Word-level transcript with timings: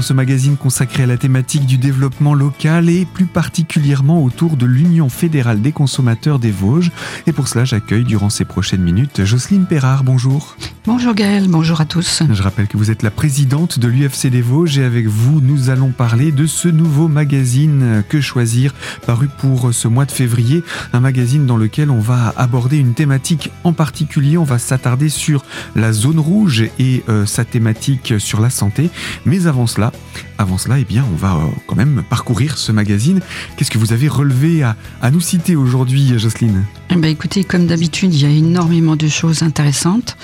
dans 0.00 0.06
ce 0.06 0.14
magazine 0.14 0.56
consacré 0.56 1.02
à 1.02 1.06
la 1.06 1.18
thématique 1.18 1.66
du 1.66 1.76
développement 1.76 2.32
local 2.32 2.88
et 2.88 3.04
plus 3.04 3.26
particulièrement 3.26 4.24
autour 4.24 4.56
de 4.56 4.64
l'Union 4.64 5.10
fédérale 5.10 5.60
des 5.60 5.72
consommateurs 5.72 6.38
des 6.38 6.50
Vosges. 6.50 6.90
Et 7.26 7.32
pour 7.32 7.48
cela, 7.48 7.66
j'accueille 7.66 8.04
durant 8.04 8.30
ces 8.30 8.46
prochaines 8.46 8.80
minutes 8.80 9.26
Jocelyne 9.26 9.66
Perrard. 9.66 10.02
Bonjour. 10.02 10.56
Bonjour 10.86 11.12
Gaël, 11.14 11.48
bonjour 11.48 11.82
à 11.82 11.84
tous. 11.84 12.22
Je 12.30 12.42
rappelle 12.42 12.66
que 12.66 12.78
vous 12.78 12.90
êtes 12.90 13.02
la 13.02 13.10
présidente 13.10 13.78
de 13.78 13.88
l'UFC 13.88 14.28
des 14.28 14.40
Vosges 14.40 14.78
et 14.78 14.84
avec 14.84 15.06
vous, 15.06 15.42
nous 15.42 15.68
allons 15.68 15.90
parler 15.90 16.32
de 16.32 16.46
ce 16.46 16.68
nouveau 16.68 17.06
magazine 17.06 18.02
Que 18.08 18.22
choisir, 18.22 18.72
paru 19.04 19.28
pour 19.28 19.74
ce 19.74 19.86
mois 19.86 20.06
de 20.06 20.12
février. 20.12 20.64
Un 20.94 21.00
magazine 21.00 21.44
dans 21.44 21.58
lequel 21.58 21.90
on 21.90 22.00
va 22.00 22.32
aborder 22.38 22.78
une 22.78 22.94
thématique 22.94 23.50
en 23.64 23.74
particulier. 23.74 24.38
On 24.38 24.44
va 24.44 24.58
s'attarder 24.58 25.10
sur 25.10 25.44
la 25.76 25.92
zone 25.92 26.18
rouge 26.18 26.64
et 26.78 27.02
euh, 27.10 27.26
sa 27.26 27.44
thématique 27.44 28.14
sur 28.18 28.40
la 28.40 28.48
santé. 28.48 28.88
Mais 29.26 29.46
avant 29.46 29.66
cela, 29.66 29.89
avant 30.38 30.58
cela, 30.58 30.78
eh 30.78 30.84
bien, 30.84 31.04
on 31.12 31.16
va 31.16 31.34
euh, 31.34 31.46
quand 31.66 31.76
même 31.76 32.02
parcourir 32.08 32.56
ce 32.58 32.72
magazine. 32.72 33.20
Qu'est-ce 33.56 33.70
que 33.70 33.78
vous 33.78 33.92
avez 33.92 34.08
relevé 34.08 34.62
à, 34.62 34.76
nous 35.10 35.20
citer 35.20 35.56
aujourd'hui, 35.56 36.18
Jocelyne? 36.18 36.64
Eh 36.90 36.96
ben, 36.96 37.10
Écoutez, 37.10 37.44
comme 37.44 37.66
d'habitude, 37.66 38.14
il 38.14 38.22
y 38.22 38.26
a 38.26 38.30
énormément 38.30 38.96
de 38.96 39.08
choses 39.08 39.42
intéressantes 39.42 40.16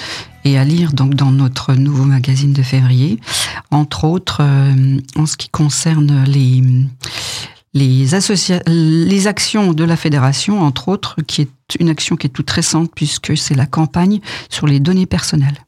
et 0.45 0.59
à 0.59 0.65
lire 0.65 0.93
donc 0.93 1.15
dans 1.15 1.31
notre 1.31 1.75
nouveau 1.75 2.05
magazine 2.05 2.53
de 2.53 2.63
février, 2.63 3.19
entre 3.71 4.05
autres 4.05 4.39
euh, 4.41 4.99
en 5.17 5.27
ce 5.27 5.37
qui 5.37 5.49
concerne 5.49 6.25
les 7.75 9.27
actions 9.27 9.73
de 9.73 9.85
la 9.85 9.97
fédération, 9.97 10.63
entre 10.63 10.89
autres, 10.89 11.17
qui 11.27 11.43
est 11.43 11.51
une 11.81 11.89
action 11.89 12.17
qui 12.17 12.29
est 12.29 12.31
toute 12.31 12.51
récente 12.51 12.91
puisque 12.95 13.37
c'est 13.37 13.55
la 13.55 13.67
campagne 13.67 14.21
sur 14.49 14.67
les 14.67 14.81
données 14.81 15.07
personnelles. 15.07 15.66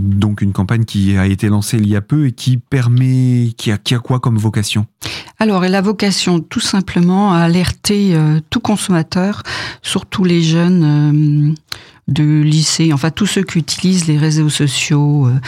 Donc 0.00 0.40
une 0.40 0.52
campagne 0.52 0.84
qui 0.84 1.16
a 1.18 1.26
été 1.26 1.48
lancée 1.48 1.76
il 1.76 1.86
y 1.86 1.94
a 1.94 2.00
peu 2.00 2.26
et 2.26 2.32
qui 2.32 2.56
permet, 2.56 3.52
qui 3.56 3.70
a, 3.70 3.98
quoi 3.98 4.18
comme 4.18 4.38
vocation? 4.38 4.86
Alors 5.38 5.64
elle 5.64 5.74
a 5.74 5.82
vocation 5.82 6.40
tout 6.40 6.60
simplement 6.60 7.34
à 7.34 7.40
alerter 7.40 8.14
euh, 8.14 8.40
tout 8.48 8.60
consommateur, 8.60 9.42
surtout 9.82 10.24
les 10.24 10.42
jeunes, 10.42 11.52
euh, 11.52 11.54
de 12.08 12.40
lycée, 12.40 12.92
enfin 12.92 13.10
tous 13.10 13.26
ceux 13.26 13.42
qui 13.42 13.58
utilisent 13.58 14.06
les 14.06 14.16
réseaux 14.18 14.48
sociaux 14.48 15.26
euh, 15.26 15.38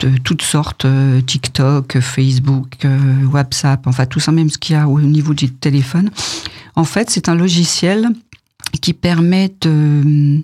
de 0.00 0.18
toutes 0.18 0.42
sortes, 0.42 0.86
TikTok, 1.26 2.00
Facebook, 2.00 2.86
WhatsApp, 3.32 3.86
enfin 3.86 4.04
tout 4.06 4.20
ça, 4.20 4.32
même 4.32 4.50
ce 4.50 4.58
qu'il 4.58 4.74
y 4.74 4.78
a 4.78 4.88
au 4.88 5.00
niveau 5.00 5.32
du 5.32 5.50
téléphone. 5.50 6.10
En 6.74 6.84
fait, 6.84 7.08
c'est 7.08 7.28
un 7.28 7.34
logiciel 7.34 8.08
qui 8.80 8.92
permet 8.92 9.52
de, 9.60 10.40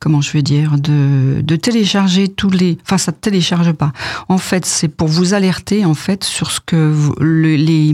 comment 0.00 0.20
je 0.20 0.32
veux 0.32 0.42
dire, 0.42 0.78
de, 0.78 1.40
de 1.42 1.56
télécharger 1.56 2.28
tous 2.28 2.50
les, 2.50 2.78
enfin 2.82 2.98
ça 2.98 3.12
ne 3.12 3.16
télécharge 3.16 3.72
pas. 3.72 3.92
En 4.28 4.38
fait, 4.38 4.64
c'est 4.64 4.88
pour 4.88 5.08
vous 5.08 5.34
alerter 5.34 5.84
en 5.84 5.94
fait 5.94 6.24
sur 6.24 6.50
ce 6.50 6.60
que 6.64 6.94
les 7.20 7.92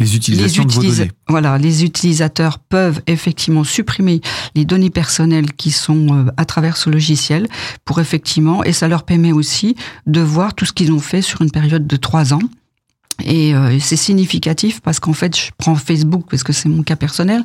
les 0.00 0.16
utilisations 0.16 0.64
de 0.64 0.72
vos 0.72 0.82
données. 0.82 1.10
Voilà, 1.28 1.58
les 1.58 1.84
utilisateurs 1.84 2.58
peuvent 2.58 3.00
effectivement 3.06 3.64
supprimer 3.64 4.20
les 4.54 4.64
données 4.64 4.90
personnelles 4.90 5.52
qui 5.52 5.70
sont 5.70 6.08
euh, 6.12 6.30
à 6.36 6.44
travers 6.44 6.76
ce 6.76 6.90
logiciel 6.90 7.46
pour 7.84 8.00
effectivement, 8.00 8.64
et 8.64 8.72
ça 8.72 8.88
leur 8.88 9.04
permet 9.04 9.32
aussi 9.32 9.76
de 10.06 10.20
voir 10.20 10.54
tout 10.54 10.64
ce 10.64 10.72
qu'ils 10.72 10.92
ont 10.92 10.98
fait 10.98 11.22
sur 11.22 11.42
une 11.42 11.50
période 11.50 11.86
de 11.86 11.96
trois 11.96 12.34
ans 12.34 12.40
et 13.24 13.54
euh, 13.54 13.78
c'est 13.80 13.96
significatif 13.96 14.80
parce 14.80 15.00
qu'en 15.00 15.12
fait, 15.12 15.36
je 15.36 15.50
prends 15.58 15.74
Facebook 15.74 16.24
parce 16.30 16.42
que 16.42 16.52
c'est 16.52 16.68
mon 16.68 16.82
cas 16.82 16.96
personnel, 16.96 17.44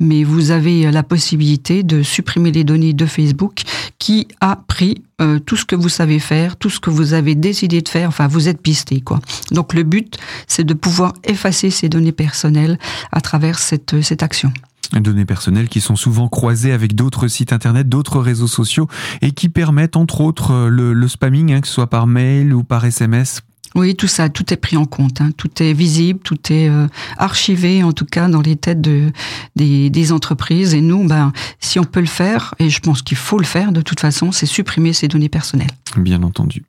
mais 0.00 0.24
vous 0.24 0.50
avez 0.50 0.90
la 0.90 1.02
possibilité 1.02 1.82
de 1.82 2.02
supprimer 2.02 2.52
les 2.52 2.64
données 2.64 2.92
de 2.92 3.06
Facebook 3.06 3.62
qui 3.98 4.28
a 4.40 4.56
pris 4.56 5.02
euh, 5.20 5.38
tout 5.38 5.56
ce 5.56 5.64
que 5.64 5.76
vous 5.76 5.88
savez 5.88 6.18
faire, 6.18 6.56
tout 6.56 6.70
ce 6.70 6.80
que 6.80 6.90
vous 6.90 7.14
avez 7.14 7.34
décidé 7.34 7.80
de 7.80 7.88
faire. 7.88 8.08
Enfin, 8.08 8.26
vous 8.26 8.48
êtes 8.48 8.60
pisté, 8.60 9.00
quoi. 9.00 9.20
Donc 9.52 9.74
le 9.74 9.82
but, 9.82 10.18
c'est 10.46 10.64
de 10.64 10.74
pouvoir 10.74 11.12
effacer 11.24 11.70
ces 11.70 11.88
données 11.88 12.12
personnelles 12.12 12.78
à 13.12 13.20
travers 13.20 13.58
cette, 13.58 14.02
cette 14.02 14.22
action 14.22 14.52
données 15.00 15.24
personnelles 15.24 15.68
qui 15.68 15.80
sont 15.80 15.96
souvent 15.96 16.28
croisées 16.28 16.70
avec 16.70 16.94
d'autres 16.94 17.26
sites 17.26 17.52
internet, 17.52 17.88
d'autres 17.88 18.20
réseaux 18.20 18.46
sociaux 18.46 18.86
et 19.22 19.32
qui 19.32 19.48
permettent 19.48 19.96
entre 19.96 20.20
autres 20.20 20.68
le, 20.68 20.92
le 20.92 21.08
spamming, 21.08 21.52
hein, 21.52 21.60
que 21.60 21.66
ce 21.66 21.74
soit 21.74 21.90
par 21.90 22.06
mail 22.06 22.54
ou 22.54 22.62
par 22.62 22.84
SMS 22.84 23.40
oui, 23.74 23.96
tout 23.96 24.06
ça, 24.06 24.28
tout 24.28 24.52
est 24.52 24.56
pris 24.56 24.76
en 24.76 24.84
compte. 24.84 25.20
Hein. 25.20 25.30
Tout 25.36 25.62
est 25.62 25.72
visible, 25.72 26.20
tout 26.20 26.52
est 26.52 26.68
euh, 26.68 26.86
archivé, 27.18 27.82
en 27.82 27.92
tout 27.92 28.04
cas 28.04 28.28
dans 28.28 28.40
les 28.40 28.56
têtes 28.56 28.80
de, 28.80 29.10
des, 29.56 29.90
des, 29.90 30.12
entreprises. 30.12 30.74
Et 30.74 30.80
nous, 30.80 31.06
ben, 31.06 31.32
si 31.60 31.78
on 31.78 31.84
peut 31.84 32.00
le 32.00 32.06
faire, 32.06 32.54
et 32.58 32.70
je 32.70 32.80
pense 32.80 33.02
qu'il 33.02 33.16
faut 33.16 33.38
le 33.38 33.44
faire 33.44 33.72
de 33.72 33.80
toute 33.80 34.00
façon, 34.00 34.32
c'est 34.32 34.46
supprimer 34.46 34.92
ces 34.92 35.08
données 35.08 35.28
personnelles. 35.28 35.70
Bien 35.96 36.22
entendu. 36.22 36.62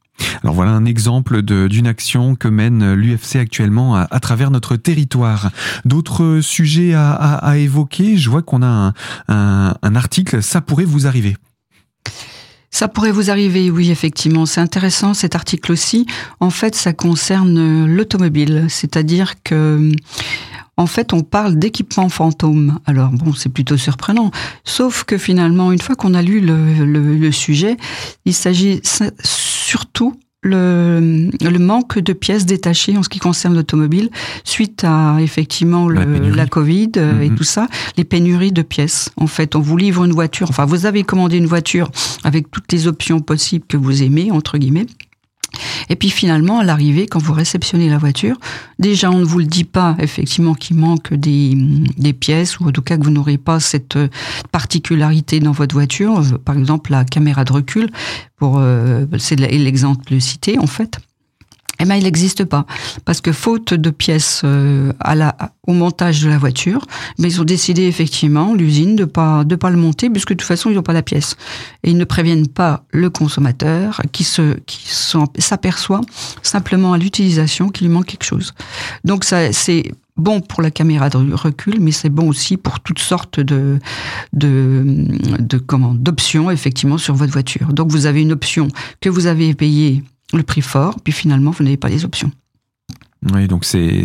Alors 0.43 0.55
voilà 0.55 0.71
un 0.71 0.85
exemple 0.85 1.41
d'une 1.41 1.87
action 1.87 2.35
que 2.35 2.47
mène 2.47 2.93
l'UFC 2.93 3.35
actuellement 3.35 3.95
à, 3.95 4.07
à, 4.09 4.19
travers 4.19 4.49
notre 4.49 4.77
territoire. 4.77 5.51
D'autres 5.83 6.39
sujets 6.41 6.93
à, 6.93 7.11
à, 7.11 7.35
à, 7.35 7.57
évoquer? 7.57 8.17
Je 8.17 8.29
vois 8.29 8.41
qu'on 8.41 8.61
a 8.61 8.67
un, 8.67 8.93
un, 9.27 9.75
un 9.81 9.95
article, 9.95 10.41
ça 10.41 10.61
pourrait 10.61 10.85
vous 10.85 11.05
arriver. 11.05 11.35
Ça 12.71 12.87
pourrait 12.87 13.11
vous 13.11 13.29
arriver, 13.29 13.71
oui, 13.71 13.89
effectivement. 13.89 14.45
C'est 14.45 14.61
intéressant 14.61 15.13
cet 15.13 15.35
article 15.35 15.71
aussi. 15.71 16.05
En 16.39 16.49
fait, 16.49 16.75
ça 16.75 16.93
concerne 16.93 17.85
l'automobile, 17.85 18.65
c'est-à-dire 18.69 19.41
que 19.43 19.91
en 20.77 20.87
fait, 20.87 21.13
on 21.13 21.21
parle 21.21 21.57
d'équipement 21.57 22.09
fantôme. 22.09 22.79
Alors 22.85 23.09
bon, 23.11 23.33
c'est 23.33 23.49
plutôt 23.49 23.77
surprenant. 23.77 24.31
Sauf 24.65 25.05
que 25.05 25.17
finalement, 25.17 25.71
une 25.71 25.79
fois 25.79 25.95
qu'on 25.95 26.13
a 26.13 26.21
lu 26.21 26.41
le, 26.41 26.83
le, 26.85 27.15
le 27.15 27.31
sujet, 27.31 27.77
il 28.25 28.33
s'agit 28.33 28.81
surtout 29.23 30.19
le, 30.45 31.29
le, 31.41 31.59
manque 31.59 31.99
de 31.99 32.13
pièces 32.13 32.45
détachées 32.45 32.95
en 32.97 33.03
ce 33.03 33.09
qui 33.09 33.19
concerne 33.19 33.55
l'automobile 33.55 34.09
suite 34.43 34.83
à 34.83 35.17
effectivement 35.19 35.87
le, 35.87 36.03
la, 36.03 36.35
la, 36.35 36.45
Covid 36.45 36.91
-hmm. 36.95 37.21
et 37.21 37.29
mhm. 37.29 37.35
tout 37.35 37.43
ça, 37.43 37.67
les 37.97 38.03
pénuries 38.03 38.51
de 38.51 38.61
pièces. 38.61 39.09
En 39.17 39.27
fait, 39.27 39.55
on 39.55 39.61
vous 39.61 39.77
livre 39.77 40.05
une 40.05 40.13
voiture, 40.13 40.47
enfin 40.49 40.65
vous 40.65 40.85
avez 40.85 41.03
commandé 41.03 41.37
une 41.37 41.47
voiture 41.47 41.89
avec 42.23 42.51
toutes 42.51 42.71
les 42.71 42.87
options 42.87 43.19
possibles 43.19 43.65
que 43.67 43.77
vous 43.77 44.03
aimez, 44.03 44.31
entre 44.31 44.57
guillemets. 44.57 44.87
Et 45.89 45.95
puis 45.95 46.09
finalement, 46.09 46.59
à 46.59 46.63
l'arrivée, 46.63 47.07
quand 47.07 47.21
vous 47.21 47.33
réceptionnez 47.33 47.89
la 47.89 47.97
voiture, 47.97 48.37
déjà 48.79 49.11
on 49.11 49.19
ne 49.19 49.25
vous 49.25 49.39
le 49.39 49.45
dit 49.45 49.63
pas 49.63 49.95
effectivement 49.99 50.53
qu'il 50.53 50.77
manque 50.77 51.13
des, 51.13 51.55
pièces 52.19 52.59
ou 52.59 52.67
en 52.67 52.71
tout 52.71 52.81
cas 52.81 52.97
que 52.97 53.03
vous 53.03 53.11
n'aurez 53.11 53.37
pas 53.37 53.59
cette 53.59 53.97
particularité 54.51 55.39
dans 55.39 55.51
votre 55.51 55.75
voiture. 55.75 56.21
Par 56.43 56.57
exemple, 56.57 56.91
la 56.91 57.03
caméra 57.03 57.43
de 57.43 57.53
recul, 57.53 57.89
pour 58.37 58.57
euh, 58.59 59.05
c'est 59.17 59.39
l'exemple 59.39 60.19
cité 60.19 60.57
en 60.59 60.67
fait 60.67 60.99
eh 61.79 61.85
ben, 61.85 61.95
il 61.95 62.03
n'existe 62.03 62.45
pas. 62.45 62.65
Parce 63.05 63.21
que 63.21 63.31
faute 63.31 63.73
de 63.73 63.89
pièces 63.89 64.41
euh, 64.43 64.93
au 65.67 65.73
montage 65.73 66.21
de 66.21 66.29
la 66.29 66.37
voiture, 66.37 66.85
mais 67.17 67.29
ils 67.29 67.41
ont 67.41 67.45
décidé 67.45 67.83
effectivement, 67.83 68.53
l'usine, 68.53 68.95
de 68.95 69.05
pas, 69.05 69.43
de 69.43 69.55
pas 69.55 69.69
le 69.69 69.77
monter, 69.77 70.09
puisque 70.09 70.29
de 70.29 70.35
toute 70.35 70.47
façon, 70.47 70.69
ils 70.69 70.75
n'ont 70.75 70.83
pas 70.83 70.93
la 70.93 71.03
pièce. 71.03 71.35
Et 71.83 71.91
ils 71.91 71.97
ne 71.97 72.05
préviennent 72.05 72.47
pas 72.47 72.83
le 72.91 73.09
consommateur 73.09 74.01
qui 74.11 74.23
se, 74.23 74.55
qui 74.65 74.87
s'aperçoit 75.37 76.01
simplement 76.41 76.93
à 76.93 76.97
l'utilisation 76.97 77.69
qu'il 77.69 77.87
lui 77.87 77.93
manque 77.93 78.07
quelque 78.07 78.25
chose. 78.25 78.53
Donc 79.03 79.23
ça, 79.23 79.51
c'est 79.51 79.91
bon 80.17 80.39
pour 80.41 80.61
la 80.61 80.71
caméra 80.71 81.09
de 81.09 81.33
recul, 81.33 81.79
mais 81.79 81.91
c'est 81.91 82.09
bon 82.09 82.29
aussi 82.29 82.57
pour 82.57 82.79
toutes 82.79 82.99
sortes 82.99 83.39
de, 83.39 83.79
de, 84.33 85.07
de 85.39 85.57
comment, 85.57 85.93
d'options, 85.93 86.49
effectivement, 86.51 86.97
sur 86.97 87.15
votre 87.15 87.33
voiture. 87.33 87.73
Donc 87.73 87.91
vous 87.91 88.05
avez 88.05 88.21
une 88.21 88.31
option 88.31 88.69
que 89.01 89.09
vous 89.09 89.27
avez 89.27 89.53
payée 89.53 90.03
le 90.33 90.43
prix 90.43 90.61
fort, 90.61 90.99
puis 91.01 91.13
finalement, 91.13 91.51
vous 91.51 91.63
n'avez 91.63 91.77
pas 91.77 91.89
les 91.89 92.05
options. 92.05 92.31
Oui, 93.33 93.47
donc 93.47 93.65
c'est 93.65 94.03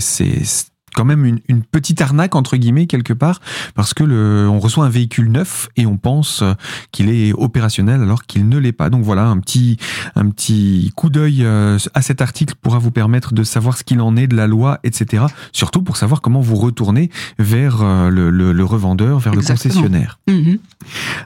quand 0.94 1.04
même 1.04 1.24
une, 1.24 1.40
une, 1.48 1.62
petite 1.62 2.00
arnaque 2.00 2.34
entre 2.34 2.56
guillemets 2.56 2.86
quelque 2.86 3.12
part 3.12 3.40
parce 3.74 3.94
que 3.94 4.02
le, 4.02 4.48
on 4.50 4.58
reçoit 4.58 4.84
un 4.84 4.88
véhicule 4.88 5.30
neuf 5.30 5.68
et 5.76 5.86
on 5.86 5.96
pense 5.96 6.42
qu'il 6.90 7.08
est 7.10 7.32
opérationnel 7.32 8.02
alors 8.02 8.24
qu'il 8.24 8.48
ne 8.48 8.58
l'est 8.58 8.72
pas. 8.72 8.90
Donc 8.90 9.04
voilà 9.04 9.26
un 9.26 9.38
petit 9.38 9.76
un 10.14 10.28
petit 10.30 10.92
coup 10.96 11.10
d'œil 11.10 11.44
euh, 11.44 11.78
à 11.94 12.02
cet 12.02 12.20
article 12.22 12.54
pourra 12.60 12.78
vous 12.78 12.90
permettre 12.90 13.34
de 13.34 13.44
savoir 13.44 13.76
ce 13.76 13.84
qu'il 13.84 14.00
en 14.00 14.16
est 14.16 14.26
de 14.26 14.36
la 14.36 14.46
loi, 14.46 14.80
etc. 14.84 15.24
Surtout 15.52 15.82
pour 15.82 15.96
savoir 15.96 16.20
comment 16.20 16.40
vous 16.40 16.56
retourner 16.56 17.10
vers 17.38 17.82
euh, 17.82 18.10
le, 18.10 18.30
le, 18.30 18.52
le 18.52 18.64
revendeur, 18.64 19.18
vers 19.18 19.32
Exactement. 19.34 19.74
le 19.74 19.88
concessionnaire. 19.88 20.18
Mmh. 20.26 20.56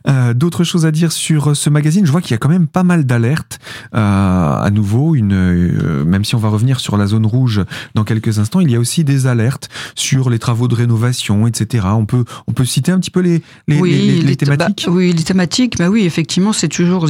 Euh, 0.09 0.35
D'autres 0.35 0.65
choses 0.65 0.87
à 0.87 0.91
dire 0.91 1.13
sur 1.13 1.57
ce 1.57 1.71
magazine? 1.71 2.07
Je 2.07 2.13
vois 2.13 2.21
qu'il 2.21 2.33
y 2.33 2.35
a 2.35 2.39
quand 2.39 2.49
même 2.49 2.67
pas 2.67 2.83
mal 2.83 3.05
d'alertes. 3.05 3.59
Euh, 3.95 3.99
à 3.99 4.71
nouveau, 4.71 5.15
une 5.15 5.33
euh, 5.33 6.05
même 6.05 6.25
si 6.25 6.35
on 6.35 6.39
va 6.39 6.49
revenir 6.49 6.81
sur 6.81 6.97
la 6.97 7.07
zone 7.07 7.27
rouge 7.27 7.63
dans 7.95 8.05
quelques 8.05 8.39
instants, 8.39 8.61
il 8.61 8.71
y 8.71 8.77
a 8.77 8.81
aussi 8.81 9.05
des 9.05 9.27
alertes 9.27 9.54
sur 9.95 10.31
les 10.31 10.39
travaux 10.39 10.69
de 10.69 10.75
rénovation, 10.75 11.47
etc. 11.47 11.87
On 11.91 12.07
peut, 12.07 12.25
on 12.47 12.53
peut 12.53 12.65
citer 12.65 12.93
un 12.93 12.99
petit 12.99 13.11
peu 13.11 13.21
les, 13.21 13.43
les, 13.69 13.81
oui, 13.81 13.91
les, 13.93 13.99
les, 13.99 14.23
les 14.23 14.37
thématiques? 14.37 14.85
bah, 14.87 14.93
Oui, 14.93 15.13
les 15.13 15.23
thématiques, 15.23 15.79
bah 15.79 15.89
oui, 15.89 16.05
effectivement, 16.05 16.53
c'est 16.53 16.69
toujours 16.69 17.09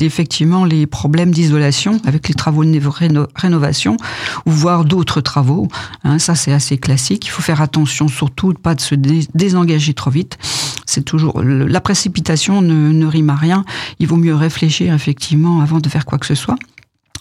effectivement 0.00 0.64
les 0.64 0.86
problèmes 0.86 1.30
d'isolation 1.30 2.00
avec 2.06 2.28
les 2.28 2.34
travaux 2.34 2.64
de 2.64 2.86
réno 2.88 3.26
rénovation 3.34 3.96
ou 4.46 4.50
voire 4.50 4.84
d'autres 4.84 5.20
travaux. 5.20 5.68
Hein, 6.04 6.18
ça, 6.18 6.34
c'est 6.34 6.52
assez 6.52 6.78
classique. 6.78 7.26
Il 7.26 7.30
faut 7.30 7.42
faire 7.42 7.60
attention 7.60 8.08
surtout 8.08 8.52
de 8.52 8.58
pas 8.58 8.74
de 8.74 8.80
se 8.80 8.94
dé 8.94 9.26
désengager 9.34 9.94
trop 9.94 10.10
vite. 10.10 10.38
C'est 10.86 11.04
toujours 11.04 11.42
la 11.42 11.80
précipitation 11.80 12.62
ne, 12.62 12.92
ne 12.92 13.06
rime 13.06 13.30
à 13.30 13.34
rien. 13.34 13.64
Il 13.98 14.06
vaut 14.06 14.16
mieux 14.16 14.34
réfléchir 14.34 14.94
effectivement 14.94 15.60
avant 15.60 15.78
de 15.80 15.88
faire 15.88 16.04
quoi 16.04 16.18
que 16.18 16.26
ce 16.26 16.34
soit. 16.34 16.56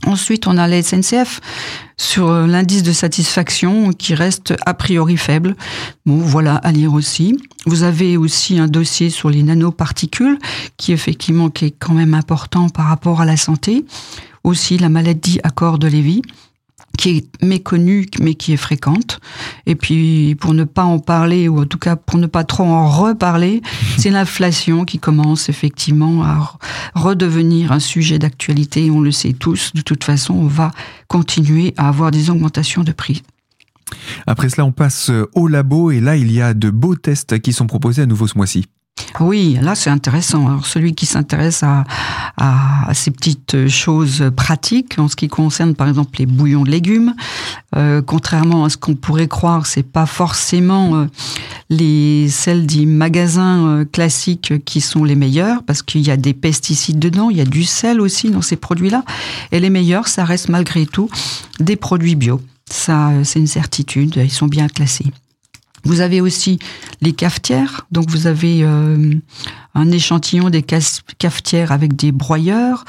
Ensuite, 0.05 0.47
on 0.47 0.57
a 0.57 0.67
la 0.67 0.81
SNCF 0.81 1.41
sur 1.97 2.29
euh, 2.29 2.47
l'indice 2.47 2.83
de 2.83 2.91
satisfaction 2.91 3.91
qui 3.91 4.13
reste 4.13 4.53
a 4.65 4.73
priori 4.73 5.17
faible. 5.17 5.55
Bon, 6.05 6.17
voilà, 6.17 6.55
à 6.57 6.71
lire 6.71 6.93
aussi. 6.93 7.37
Vous 7.65 7.83
avez 7.83 8.17
aussi 8.17 8.59
un 8.59 8.67
dossier 8.67 9.09
sur 9.09 9.29
les 9.29 9.41
nanoparticules 9.41 10.37
qui 10.77 10.91
effectivement 10.91 11.49
qui 11.49 11.65
est 11.65 11.75
quand 11.77 11.93
même 11.93 12.13
important 12.13 12.69
par 12.69 12.85
rapport 12.85 13.21
à 13.21 13.25
la 13.25 13.37
santé. 13.37 13.85
Aussi 14.43 14.77
la 14.77 14.89
maladie 14.89 15.39
à 15.43 15.49
corps 15.49 15.79
de 15.79 15.87
Lévy 15.87 16.21
qui 16.97 17.17
est 17.17 17.43
méconnue 17.43 18.07
mais 18.21 18.35
qui 18.35 18.53
est 18.53 18.57
fréquente. 18.57 19.19
Et 19.65 19.75
puis 19.75 20.35
pour 20.39 20.53
ne 20.53 20.63
pas 20.63 20.83
en 20.83 20.99
parler 20.99 21.47
ou 21.47 21.61
en 21.61 21.65
tout 21.65 21.77
cas 21.77 21.95
pour 21.95 22.19
ne 22.19 22.27
pas 22.27 22.43
trop 22.43 22.63
en 22.63 22.87
reparler, 22.87 23.61
c'est 23.97 24.09
l'inflation 24.09 24.85
qui 24.85 24.99
commence 24.99 25.49
effectivement 25.49 26.23
à 26.23 26.57
redevenir 26.95 27.71
un 27.71 27.79
sujet 27.79 28.17
d'actualité. 28.17 28.89
On 28.89 29.01
le 29.01 29.11
sait 29.11 29.33
tous. 29.33 29.71
De 29.73 29.81
toute 29.81 30.03
façon, 30.03 30.33
on 30.33 30.47
va 30.47 30.71
continuer 31.07 31.73
à 31.77 31.89
avoir 31.89 32.09
des 32.09 32.29
augmentations 32.29 32.83
de 32.83 32.91
prix. 32.91 33.21
Après 34.25 34.49
cela, 34.49 34.65
on 34.65 34.71
passe 34.71 35.11
au 35.33 35.47
labo 35.47 35.91
et 35.91 35.99
là, 35.99 36.15
il 36.15 36.31
y 36.31 36.41
a 36.41 36.55
de 36.55 36.71
beaux 36.71 36.95
tests 36.95 37.39
qui 37.39 37.53
sont 37.53 37.67
proposés 37.67 38.01
à 38.01 38.05
nouveau 38.07 38.25
ce 38.25 38.37
mois-ci. 38.37 38.65
Oui, 39.19 39.57
là 39.61 39.75
c'est 39.75 39.89
intéressant. 39.89 40.47
Alors, 40.47 40.65
celui 40.65 40.93
qui 40.93 41.05
s'intéresse 41.05 41.63
à, 41.63 41.83
à, 42.37 42.93
ces 42.93 43.11
petites 43.11 43.67
choses 43.69 44.31
pratiques, 44.35 44.95
en 44.97 45.07
ce 45.07 45.15
qui 45.15 45.27
concerne 45.27 45.73
par 45.73 45.87
exemple 45.87 46.19
les 46.19 46.25
bouillons 46.25 46.63
de 46.63 46.71
légumes, 46.71 47.13
euh, 47.75 48.01
contrairement 48.01 48.65
à 48.65 48.69
ce 48.69 48.77
qu'on 48.77 48.95
pourrait 48.95 49.27
croire, 49.27 49.65
c'est 49.65 49.83
pas 49.83 50.05
forcément 50.05 50.95
euh, 50.95 51.05
les 51.69 52.27
celles 52.29 52.65
des 52.65 52.85
magasins 52.85 53.67
euh, 53.67 53.85
classiques 53.85 54.63
qui 54.65 54.81
sont 54.81 55.03
les 55.03 55.15
meilleures, 55.15 55.63
parce 55.63 55.81
qu'il 55.81 56.01
y 56.05 56.11
a 56.11 56.17
des 56.17 56.33
pesticides 56.33 56.99
dedans, 56.99 57.29
il 57.29 57.37
y 57.37 57.41
a 57.41 57.45
du 57.45 57.63
sel 57.63 58.01
aussi 58.01 58.29
dans 58.31 58.41
ces 58.41 58.57
produits-là, 58.57 59.03
et 59.51 59.59
les 59.59 59.69
meilleurs, 59.69 60.07
ça 60.07 60.25
reste 60.25 60.49
malgré 60.49 60.85
tout 60.85 61.09
des 61.59 61.75
produits 61.75 62.15
bio. 62.15 62.41
Ça, 62.69 63.11
c'est 63.23 63.39
une 63.39 63.47
certitude. 63.47 64.15
Ils 64.17 64.31
sont 64.31 64.47
bien 64.47 64.67
classés. 64.67 65.05
Vous 65.85 66.01
avez 66.01 66.19
aussi 66.19 66.59
les 67.01 67.13
cafetières. 67.13 67.85
Donc 67.91 68.09
vous 68.09 68.27
avez 68.27 68.63
euh, 68.63 69.13
un 69.73 69.91
échantillon 69.91 70.49
des 70.49 70.63
cafetières 70.63 71.71
avec 71.71 71.95
des 71.95 72.11
broyeurs, 72.11 72.83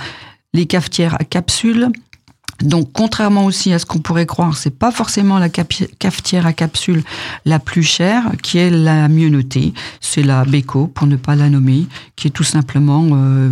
les 0.52 0.66
cafetières 0.66 1.14
à 1.20 1.24
capsules. 1.24 1.90
Donc, 2.62 2.90
contrairement 2.94 3.44
aussi 3.44 3.72
à 3.72 3.78
ce 3.78 3.84
qu'on 3.84 3.98
pourrait 3.98 4.24
croire, 4.24 4.56
c'est 4.56 4.70
pas 4.70 4.90
forcément 4.90 5.38
la 5.38 5.50
cafetière 5.50 6.46
à 6.46 6.54
capsule 6.54 7.02
la 7.44 7.58
plus 7.58 7.82
chère 7.82 8.32
qui 8.42 8.56
est 8.56 8.70
la 8.70 9.08
mieux 9.08 9.28
notée. 9.28 9.74
C'est 10.00 10.22
la 10.22 10.44
Beko, 10.44 10.86
pour 10.86 11.06
ne 11.06 11.16
pas 11.16 11.36
la 11.36 11.50
nommer, 11.50 11.86
qui 12.16 12.28
est 12.28 12.30
tout 12.30 12.44
simplement 12.44 13.08
euh, 13.12 13.50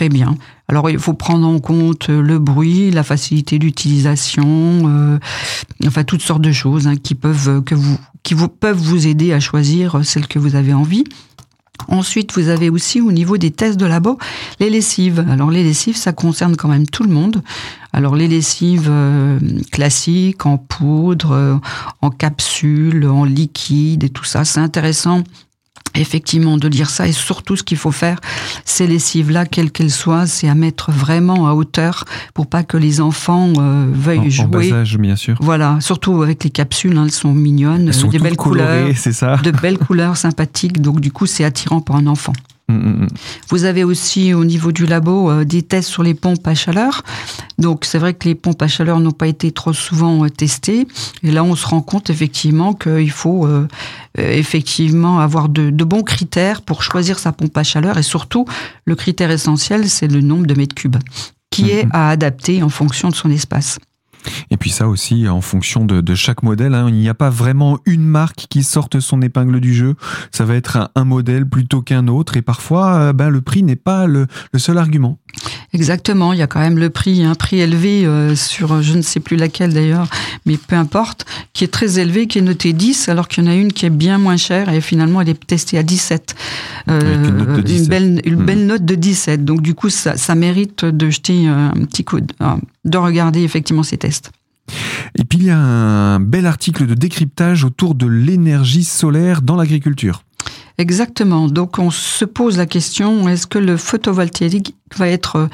très 0.00 0.08
bien. 0.08 0.34
Alors, 0.66 0.88
il 0.88 0.98
faut 0.98 1.12
prendre 1.12 1.46
en 1.46 1.58
compte 1.58 2.08
le 2.08 2.38
bruit, 2.38 2.90
la 2.90 3.02
facilité 3.02 3.58
d'utilisation, 3.58 4.46
euh, 4.46 5.18
enfin 5.86 6.04
toutes 6.04 6.22
sortes 6.22 6.40
de 6.40 6.52
choses 6.52 6.86
hein, 6.86 6.96
qui 6.96 7.14
peuvent 7.14 7.62
que 7.64 7.74
vous 7.74 7.98
qui 8.22 8.34
peuvent 8.34 8.78
vous 8.78 9.06
aider 9.06 9.34
à 9.34 9.40
choisir 9.40 10.02
celle 10.02 10.26
que 10.26 10.38
vous 10.38 10.56
avez 10.56 10.72
envie. 10.72 11.04
Ensuite, 11.88 12.32
vous 12.32 12.48
avez 12.48 12.70
aussi 12.70 13.02
au 13.02 13.12
niveau 13.12 13.36
des 13.36 13.50
tests 13.50 13.78
de 13.78 13.84
labo 13.84 14.18
les 14.58 14.70
lessives. 14.70 15.22
Alors 15.28 15.50
les 15.50 15.62
lessives, 15.62 15.96
ça 15.96 16.12
concerne 16.14 16.56
quand 16.56 16.68
même 16.68 16.86
tout 16.86 17.02
le 17.02 17.12
monde. 17.12 17.42
Alors 17.92 18.16
les 18.16 18.28
lessives 18.28 18.88
euh, 18.88 19.38
classiques, 19.70 20.46
en 20.46 20.56
poudre, 20.56 21.32
euh, 21.32 21.56
en 22.00 22.08
capsule, 22.08 23.06
en 23.06 23.24
liquide 23.24 24.04
et 24.04 24.08
tout 24.08 24.24
ça, 24.24 24.46
c'est 24.46 24.60
intéressant 24.60 25.24
effectivement 25.94 26.56
de 26.56 26.68
lire 26.68 26.90
ça. 26.90 27.06
Et 27.06 27.12
surtout 27.12 27.56
ce 27.56 27.62
qu'il 27.62 27.76
faut 27.76 27.90
faire 27.90 28.18
ces 28.64 28.86
lessives 28.86 29.30
là 29.30 29.46
quelles 29.46 29.70
qu'elles 29.70 29.90
soient 29.90 30.26
c'est 30.26 30.48
à 30.48 30.54
mettre 30.54 30.90
vraiment 30.90 31.48
à 31.48 31.54
hauteur 31.54 32.04
pour 32.34 32.46
pas 32.46 32.62
que 32.62 32.76
les 32.76 33.00
enfants 33.00 33.52
euh, 33.58 33.86
veuillent 33.92 34.30
jouer. 34.30 34.72
en 34.72 35.00
bien 35.00 35.16
sûr. 35.16 35.36
Voilà. 35.40 35.78
Surtout 35.80 36.22
avec 36.22 36.44
les 36.44 36.50
capsules 36.50 36.96
hein, 36.96 37.04
elles 37.04 37.10
sont 37.10 37.32
mignonnes 37.32 37.88
elles 37.88 37.94
sont 37.94 38.08
des 38.08 38.18
belles 38.18 38.36
couleurs 38.36 38.88
c'est 38.96 39.12
ça. 39.12 39.36
de 39.36 39.50
belles 39.50 39.78
couleurs 39.78 40.16
sympathiques. 40.16 40.80
Donc 40.80 41.00
du 41.00 41.12
coup 41.12 41.26
c'est 41.26 41.44
attirant 41.44 41.80
pour 41.80 41.96
un 41.96 42.06
enfant 42.06 42.32
Mm, 42.70 42.76
mm, 42.76 43.04
mm. 43.04 43.08
Vous 43.48 43.64
avez 43.64 43.84
aussi 43.84 44.32
au 44.34 44.44
niveau 44.44 44.72
du 44.72 44.86
labo 44.86 45.30
euh, 45.30 45.44
des 45.44 45.62
tests 45.62 45.88
sur 45.88 46.02
les 46.02 46.14
pompes 46.14 46.46
à 46.46 46.54
chaleur. 46.54 47.02
Donc 47.58 47.84
c'est 47.84 47.98
vrai 47.98 48.14
que 48.14 48.28
les 48.28 48.34
pompes 48.34 48.62
à 48.62 48.68
chaleur 48.68 49.00
n'ont 49.00 49.10
pas 49.10 49.26
été 49.26 49.52
trop 49.52 49.72
souvent 49.72 50.24
euh, 50.24 50.28
testées. 50.28 50.86
Et 51.22 51.30
là 51.30 51.44
on 51.44 51.56
se 51.56 51.66
rend 51.66 51.82
compte 51.82 52.10
effectivement 52.10 52.72
qu'il 52.72 53.10
faut 53.10 53.46
euh, 53.46 53.66
effectivement 54.16 55.20
avoir 55.20 55.48
de, 55.48 55.70
bons 55.84 56.02
critères 56.02 56.62
pour 56.62 56.82
choisir 56.82 57.18
sa 57.18 57.32
pompe 57.32 57.56
à 57.56 57.62
chaleur. 57.62 57.98
Et 57.98 58.02
surtout 58.02 58.44
le 58.84 58.94
critère 58.94 59.30
essentiel 59.30 59.88
c'est 59.88 60.08
le 60.08 60.20
nombre 60.20 60.46
de 60.46 60.54
mètres 60.54 60.74
cubes 60.74 60.96
qui 61.50 61.70
est 61.70 61.86
à 61.90 62.10
adapter 62.10 62.62
en 62.62 62.68
fonction 62.68 63.08
de 63.08 63.14
son 63.14 63.28
espace. 63.30 63.78
Et 64.50 64.56
puis 64.56 64.70
ça 64.70 64.88
aussi, 64.88 65.28
en 65.28 65.40
fonction 65.40 65.84
de, 65.84 66.14
chaque 66.14 66.42
modèle, 66.42 66.74
hein, 66.74 66.86
il 66.88 66.96
n'y 66.96 67.08
a 67.08 67.14
pas 67.14 67.30
vraiment 67.30 67.78
une 67.86 68.04
marque 68.04 68.46
qui 68.48 68.62
sorte 68.62 69.00
son 69.00 69.22
épingle 69.22 69.60
du 69.60 69.74
jeu. 69.74 69.94
Ça 70.32 70.44
va 70.44 70.54
être 70.54 70.90
un, 70.94 71.04
modèle 71.04 71.48
plutôt 71.48 71.82
qu'un 71.82 72.08
autre, 72.08 72.36
et 72.36 72.42
parfois, 72.42 72.94
euh, 72.94 73.12
ben, 73.12 73.30
le 73.30 73.40
prix 73.40 73.62
n'est 73.62 73.76
pas 73.76 74.06
le, 74.06 74.26
seul 74.56 74.78
argument. 74.78 75.18
Exactement, 75.72 76.32
il 76.32 76.38
y 76.38 76.42
a 76.42 76.46
quand 76.46 76.60
même 76.60 76.78
le 76.78 76.90
prix, 76.90 77.22
un 77.24 77.34
prix 77.34 77.60
élevé 77.60 78.04
euh, 78.04 78.34
sur 78.34 78.82
je 78.82 78.94
ne 78.94 79.02
sais 79.02 79.20
plus 79.20 79.36
laquelle 79.36 79.72
d'ailleurs, 79.72 80.08
mais 80.44 80.56
peu 80.56 80.76
importe, 80.76 81.26
qui 81.52 81.64
est 81.64 81.68
très 81.68 81.98
élevé, 81.98 82.26
qui 82.26 82.38
est 82.38 82.42
noté 82.42 82.72
10, 82.72 83.08
alors 83.08 83.28
qu'il 83.28 83.44
y 83.44 83.46
en 83.46 83.50
a 83.50 83.54
une 83.54 83.72
qui 83.72 83.86
est 83.86 83.90
bien 83.90 84.18
moins 84.18 84.36
chère 84.36 84.68
et 84.68 84.80
finalement 84.80 85.20
elle 85.20 85.28
est 85.28 85.46
testée 85.46 85.78
à 85.78 85.82
17. 85.82 86.34
Euh, 86.88 87.62
une, 87.66 87.86
belle, 87.86 88.20
une 88.24 88.44
belle 88.44 88.66
note 88.66 88.84
de 88.84 88.94
17. 88.94 89.44
Donc 89.44 89.62
du 89.62 89.74
coup, 89.74 89.90
ça, 89.90 90.16
ça 90.16 90.34
mérite 90.34 90.84
de 90.84 91.10
jeter 91.10 91.46
un 91.46 91.72
petit 91.86 92.04
coup, 92.04 92.20
de, 92.20 92.34
de 92.84 92.98
regarder 92.98 93.42
effectivement 93.42 93.82
ces 93.82 93.98
tests. 93.98 94.09
Et 95.18 95.24
puis 95.24 95.38
il 95.38 95.44
y 95.46 95.50
a 95.50 95.58
un 95.58 96.20
bel 96.20 96.46
article 96.46 96.86
de 96.86 96.94
décryptage 96.94 97.64
autour 97.64 97.94
de 97.94 98.06
l'énergie 98.06 98.84
solaire 98.84 99.42
dans 99.42 99.56
l'agriculture. 99.56 100.22
Exactement. 100.80 101.46
Donc 101.46 101.78
on 101.78 101.90
se 101.90 102.24
pose 102.24 102.56
la 102.56 102.64
question 102.64 103.28
est-ce 103.28 103.46
que 103.46 103.58
le 103.58 103.76
photovoltaïque 103.76 104.74
va 104.96 105.08
être 105.08 105.50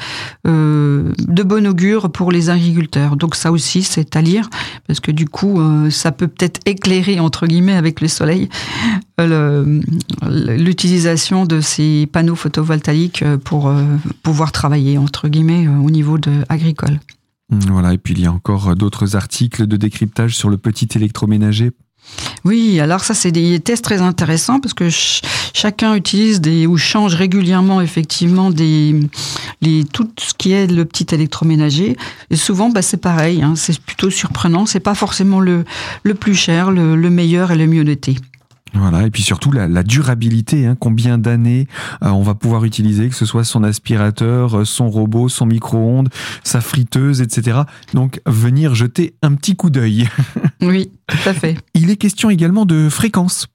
euh, 0.46 1.12
de 1.18 1.42
bon 1.42 1.66
augure 1.66 2.12
pour 2.12 2.30
les 2.30 2.48
agriculteurs? 2.48 3.16
Donc 3.16 3.34
ça 3.34 3.50
aussi 3.50 3.82
c'est 3.82 4.14
à 4.14 4.22
lire 4.22 4.48
parce 4.86 5.00
que 5.00 5.10
du 5.10 5.26
coup 5.26 5.60
euh, 5.60 5.90
ça 5.90 6.12
peut 6.12 6.28
peut-être 6.28 6.60
éclairer 6.64 7.18
entre 7.18 7.48
guillemets 7.48 7.74
avec 7.74 8.00
le 8.00 8.06
soleil 8.06 8.48
euh, 9.20 9.80
l'utilisation 10.30 11.44
de 11.44 11.60
ces 11.60 12.06
panneaux 12.06 12.36
photovoltaïques 12.36 13.24
pour 13.42 13.74
pouvoir 14.22 14.52
travailler 14.52 14.96
entre 14.96 15.26
guillemets 15.26 15.66
au 15.66 15.90
niveau 15.90 16.18
de 16.18 16.44
agricole. 16.48 17.00
Voilà, 17.50 17.92
et 17.92 17.98
puis 17.98 18.14
il 18.14 18.20
y 18.20 18.26
a 18.26 18.32
encore 18.32 18.74
d'autres 18.74 19.14
articles 19.14 19.66
de 19.66 19.76
décryptage 19.76 20.36
sur 20.36 20.50
le 20.50 20.56
petit 20.56 20.88
électroménager. 20.96 21.70
Oui, 22.44 22.78
alors 22.80 23.02
ça 23.02 23.14
c'est 23.14 23.32
des 23.32 23.58
tests 23.60 23.84
très 23.84 24.00
intéressants 24.00 24.60
parce 24.60 24.74
que 24.74 24.88
chacun 24.90 25.94
utilise 25.94 26.40
des 26.40 26.66
ou 26.66 26.76
change 26.76 27.14
régulièrement 27.14 27.80
effectivement 27.80 28.50
des 28.50 29.00
les 29.60 29.84
tout 29.84 30.08
ce 30.18 30.32
qui 30.34 30.52
est 30.52 30.70
le 30.70 30.84
petit 30.84 31.12
électroménager 31.12 31.96
et 32.30 32.36
souvent 32.36 32.70
bah, 32.70 32.82
c'est 32.82 32.96
pareil, 32.98 33.42
hein, 33.42 33.54
c'est 33.56 33.78
plutôt 33.80 34.10
surprenant, 34.10 34.66
c'est 34.66 34.80
pas 34.80 34.94
forcément 34.94 35.40
le 35.40 35.64
le 36.04 36.14
plus 36.14 36.34
cher, 36.34 36.70
le, 36.70 36.94
le 36.94 37.10
meilleur 37.10 37.50
et 37.50 37.56
le 37.56 37.66
mieux 37.66 37.82
noté. 37.82 38.16
Voilà, 38.74 39.06
et 39.06 39.10
puis 39.10 39.22
surtout 39.22 39.52
la, 39.52 39.82
durabilité, 39.82 40.66
hein, 40.66 40.76
combien 40.78 41.18
d'années 41.18 41.66
euh, 42.02 42.08
on 42.08 42.22
va 42.22 42.34
pouvoir 42.34 42.64
utiliser, 42.64 43.08
que 43.08 43.14
ce 43.14 43.24
soit 43.24 43.44
son 43.44 43.62
aspirateur, 43.62 44.58
euh, 44.58 44.64
son 44.64 44.90
robot, 44.90 45.28
son 45.28 45.46
micro-ondes, 45.46 46.08
sa 46.42 46.60
friteuse, 46.60 47.20
etc. 47.20 47.60
Donc 47.94 48.20
venir 48.26 48.74
jeter 48.74 49.14
un 49.22 49.34
petit 49.34 49.56
coup 49.56 49.70
d'œil. 49.70 50.08
Oui, 50.60 50.90
tout 51.06 51.28
à 51.28 51.32
fait. 51.32 51.56
Il 51.74 51.90
est 51.90 51.96
question 51.96 52.28
également 52.28 52.66
de 52.66 52.88
fréquence. 52.88 53.46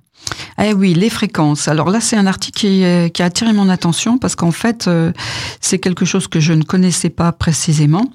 Eh 0.61 0.73
oui, 0.73 0.93
les 0.93 1.09
fréquences. 1.09 1.67
Alors 1.67 1.89
là, 1.89 2.01
c'est 2.01 2.15
un 2.15 2.27
article 2.27 2.59
qui, 2.59 2.83
a 2.83 3.25
attiré 3.25 3.53
mon 3.53 3.69
attention 3.69 4.17
parce 4.17 4.35
qu'en 4.35 4.51
fait, 4.51 4.87
euh, 4.87 5.11
c'est 5.59 5.79
quelque 5.79 6.05
chose 6.05 6.27
que 6.27 6.39
je 6.39 6.53
ne 6.53 6.63
connaissais 6.63 7.09
pas 7.09 7.31
précisément. 7.31 8.05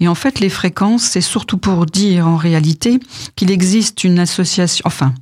Et 0.00 0.08
en 0.08 0.14
fait, 0.14 0.40
les 0.40 0.48
fréquences, 0.48 1.02
c'est 1.02 1.20
surtout 1.20 1.58
pour 1.58 1.86
dire 1.86 2.26
en 2.28 2.36
réalité 2.36 3.00
qu'il 3.34 3.50
existe 3.50 4.04
une 4.04 4.18
association, 4.18 4.82
enfin, 4.86 5.12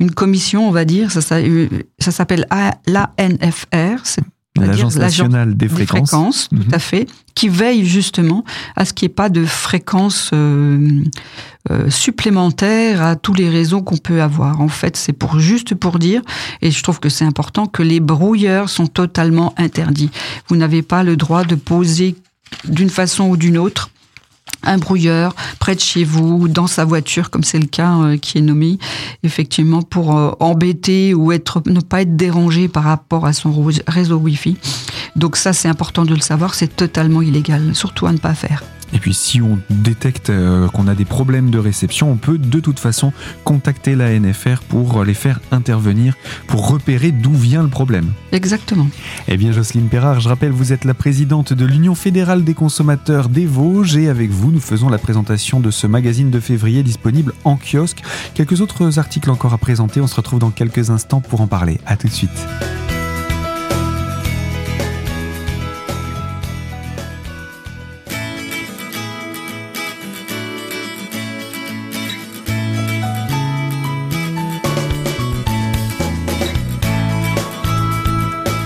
une 0.00 0.10
commission, 0.10 0.68
on 0.68 0.72
va 0.72 0.84
dire, 0.84 1.10
ça, 1.10 1.20
ça, 1.20 1.36
euh, 1.36 1.68
s'appelle 1.98 2.46
l'ANFR, 2.86 4.02
L'Agence 4.60 4.96
nationale 4.96 5.56
des 5.56 5.68
fréquences, 5.68 6.48
tout 6.50 6.56
à 6.72 6.76
mhm. 6.76 6.80
fait, 6.80 7.08
qui 7.34 7.48
veille 7.48 7.86
justement 7.86 8.44
à 8.76 8.84
ce 8.84 8.92
qu'il 8.92 9.06
n'y 9.06 9.12
ait 9.12 9.14
pas 9.14 9.30
de 9.30 9.46
fréquences 9.46 10.30
euh, 10.34 11.02
euh, 11.70 11.88
supplémentaires 11.88 13.00
à 13.00 13.16
tous 13.16 13.32
les 13.32 13.48
réseaux 13.48 13.80
qu'on 13.80 13.96
peut 13.96 14.20
avoir. 14.20 14.60
En 14.60 14.68
fait, 14.68 14.96
c'est 14.98 15.14
pour 15.14 15.38
juste 15.38 15.74
pour 15.74 15.98
dire, 15.98 16.20
et 16.60 16.70
je 16.70 16.82
trouve 16.82 17.00
que 17.00 17.08
c'est 17.08 17.24
important, 17.24 17.66
que 17.66 17.82
les 17.82 18.00
brouilleurs 18.00 18.68
sont 18.68 18.86
totalement 18.86 19.54
interdits. 19.56 20.10
Vous 20.48 20.56
n'avez 20.56 20.82
pas 20.82 21.02
le 21.02 21.16
droit 21.16 21.44
de 21.44 21.54
poser 21.54 22.14
d'une 22.64 22.90
façon 22.90 23.30
ou 23.30 23.38
d'une 23.38 23.56
autre 23.56 23.88
un 24.62 24.78
brouilleur 24.78 25.34
près 25.58 25.74
de 25.74 25.80
chez 25.80 26.04
vous, 26.04 26.48
dans 26.48 26.66
sa 26.66 26.84
voiture, 26.84 27.30
comme 27.30 27.42
c'est 27.42 27.58
le 27.58 27.66
cas 27.66 27.96
euh, 27.96 28.16
qui 28.16 28.38
est 28.38 28.42
nommé, 28.42 28.78
effectivement, 29.22 29.82
pour 29.82 30.16
euh, 30.16 30.30
embêter 30.40 31.14
ou 31.14 31.32
être, 31.32 31.62
ne 31.66 31.80
pas 31.80 32.02
être 32.02 32.16
dérangé 32.16 32.68
par 32.68 32.84
rapport 32.84 33.26
à 33.26 33.32
son 33.32 33.52
réseau 33.86 34.16
Wi-Fi. 34.16 34.56
Donc 35.16 35.36
ça, 35.36 35.52
c'est 35.52 35.68
important 35.68 36.04
de 36.04 36.14
le 36.14 36.20
savoir, 36.20 36.54
c'est 36.54 36.76
totalement 36.76 37.22
illégal, 37.22 37.74
surtout 37.74 38.06
à 38.06 38.12
ne 38.12 38.18
pas 38.18 38.34
faire. 38.34 38.62
Et 38.92 38.98
puis 38.98 39.14
si 39.14 39.40
on 39.40 39.58
détecte 39.70 40.30
euh, 40.30 40.68
qu'on 40.68 40.86
a 40.86 40.94
des 40.94 41.04
problèmes 41.04 41.50
de 41.50 41.58
réception, 41.58 42.10
on 42.10 42.16
peut 42.16 42.38
de 42.38 42.60
toute 42.60 42.78
façon 42.78 43.12
contacter 43.44 43.94
la 43.94 44.18
NFR 44.18 44.60
pour 44.68 45.04
les 45.04 45.14
faire 45.14 45.40
intervenir, 45.50 46.14
pour 46.46 46.68
repérer 46.68 47.10
d'où 47.10 47.32
vient 47.34 47.62
le 47.62 47.68
problème. 47.68 48.12
Exactement. 48.32 48.88
Eh 49.28 49.36
bien 49.36 49.52
Jocelyne 49.52 49.88
Perrard, 49.88 50.20
je 50.20 50.28
rappelle, 50.28 50.52
vous 50.52 50.72
êtes 50.72 50.84
la 50.84 50.94
présidente 50.94 51.52
de 51.52 51.64
l'Union 51.64 51.94
fédérale 51.94 52.44
des 52.44 52.54
consommateurs 52.54 53.28
des 53.28 53.46
Vosges 53.46 53.96
et 53.96 54.08
avec 54.08 54.30
vous, 54.30 54.50
nous 54.50 54.60
faisons 54.60 54.88
la 54.88 54.98
présentation 54.98 55.60
de 55.60 55.70
ce 55.70 55.86
magazine 55.86 56.30
de 56.30 56.40
février 56.40 56.82
disponible 56.82 57.32
en 57.44 57.56
kiosque. 57.56 58.02
Quelques 58.34 58.60
autres 58.60 58.98
articles 58.98 59.30
encore 59.30 59.54
à 59.54 59.58
présenter, 59.58 60.00
on 60.00 60.06
se 60.06 60.16
retrouve 60.16 60.38
dans 60.38 60.50
quelques 60.50 60.90
instants 60.90 61.20
pour 61.20 61.40
en 61.40 61.46
parler. 61.46 61.80
A 61.86 61.96
tout 61.96 62.08
de 62.08 62.12
suite. 62.12 62.30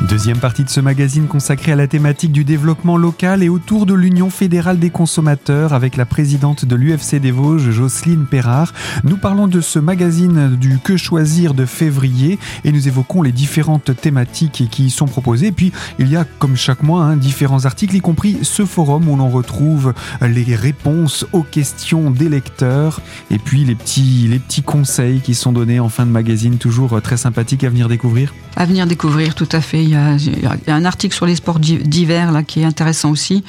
Deuxième 0.08 0.38
partie 0.38 0.62
de 0.62 0.68
ce 0.68 0.78
magazine 0.78 1.26
consacré 1.26 1.72
à 1.72 1.76
la 1.76 1.88
thématique 1.88 2.30
du 2.30 2.44
développement 2.44 2.96
local 2.96 3.42
et 3.42 3.48
autour 3.48 3.86
de 3.86 3.94
l'Union 3.94 4.30
fédérale 4.30 4.78
des 4.78 4.90
consommateurs 4.90 5.72
avec 5.72 5.96
la 5.96 6.06
présidente 6.06 6.64
de 6.64 6.76
l'UFC 6.76 7.16
des 7.16 7.32
Vosges, 7.32 7.72
Jocelyne 7.72 8.24
Perrard. 8.24 8.72
Nous 9.02 9.16
parlons 9.16 9.48
de 9.48 9.60
ce 9.60 9.80
magazine 9.80 10.54
du 10.60 10.78
Que 10.78 10.96
choisir 10.96 11.54
de 11.54 11.66
février 11.66 12.38
et 12.64 12.70
nous 12.70 12.86
évoquons 12.86 13.20
les 13.20 13.32
différentes 13.32 14.00
thématiques 14.00 14.68
qui 14.70 14.84
y 14.84 14.90
sont 14.90 15.06
proposées. 15.06 15.50
Puis 15.50 15.72
il 15.98 16.08
y 16.08 16.14
a, 16.14 16.24
comme 16.38 16.56
chaque 16.56 16.84
mois, 16.84 17.02
hein, 17.02 17.16
différents 17.16 17.64
articles, 17.64 17.96
y 17.96 18.00
compris 18.00 18.38
ce 18.42 18.64
forum 18.64 19.08
où 19.08 19.16
l'on 19.16 19.28
retrouve 19.28 19.92
les 20.20 20.54
réponses 20.54 21.26
aux 21.32 21.42
questions 21.42 22.12
des 22.12 22.28
lecteurs 22.28 23.00
et 23.32 23.38
puis 23.38 23.64
les 23.64 23.74
petits, 23.74 24.28
les 24.28 24.38
petits 24.38 24.62
conseils 24.62 25.20
qui 25.20 25.34
sont 25.34 25.52
donnés 25.52 25.80
en 25.80 25.88
fin 25.88 26.06
de 26.06 26.12
magazine, 26.12 26.58
toujours 26.58 27.02
très 27.02 27.16
sympathiques 27.16 27.64
à 27.64 27.70
venir 27.70 27.88
découvrir. 27.88 28.32
À 28.54 28.64
venir 28.64 28.86
découvrir, 28.86 29.34
tout 29.34 29.48
à 29.52 29.60
fait. 29.60 29.95
Il 30.18 30.42
y 30.42 30.70
a 30.70 30.74
un 30.74 30.84
article 30.84 31.14
sur 31.14 31.26
les 31.26 31.36
sports 31.36 31.58
d'hiver 31.58 32.32
là 32.32 32.42
qui 32.42 32.60
est 32.60 32.64
intéressant 32.64 33.10
aussi. 33.10 33.44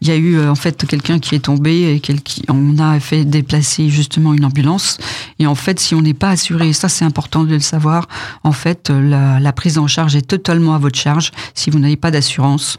Il 0.00 0.08
y 0.08 0.10
a 0.10 0.16
eu 0.16 0.36
euh, 0.36 0.50
en 0.50 0.54
fait 0.54 0.86
quelqu'un 0.86 1.18
qui 1.18 1.34
est 1.34 1.40
tombé 1.40 1.94
et 1.94 2.02
on 2.48 2.78
a 2.78 2.98
fait 3.00 3.24
déplacer 3.24 3.88
justement 3.88 4.34
une 4.34 4.44
ambulance. 4.44 4.98
Et 5.38 5.46
en 5.46 5.54
fait, 5.54 5.80
si 5.80 5.94
on 5.94 6.02
n'est 6.02 6.14
pas 6.14 6.30
assuré, 6.30 6.72
ça 6.72 6.88
c'est 6.88 7.04
important 7.04 7.44
de 7.44 7.54
le 7.54 7.60
savoir, 7.60 8.08
en 8.44 8.52
fait, 8.52 8.90
la, 8.90 9.40
la, 9.40 9.52
prise 9.52 9.78
en 9.78 9.86
charge 9.86 10.16
est 10.16 10.26
totalement 10.26 10.74
à 10.74 10.78
votre 10.78 10.98
charge 10.98 11.32
si 11.54 11.70
vous 11.70 11.78
n'avez 11.78 11.96
pas 11.96 12.10
d'assurance. 12.10 12.78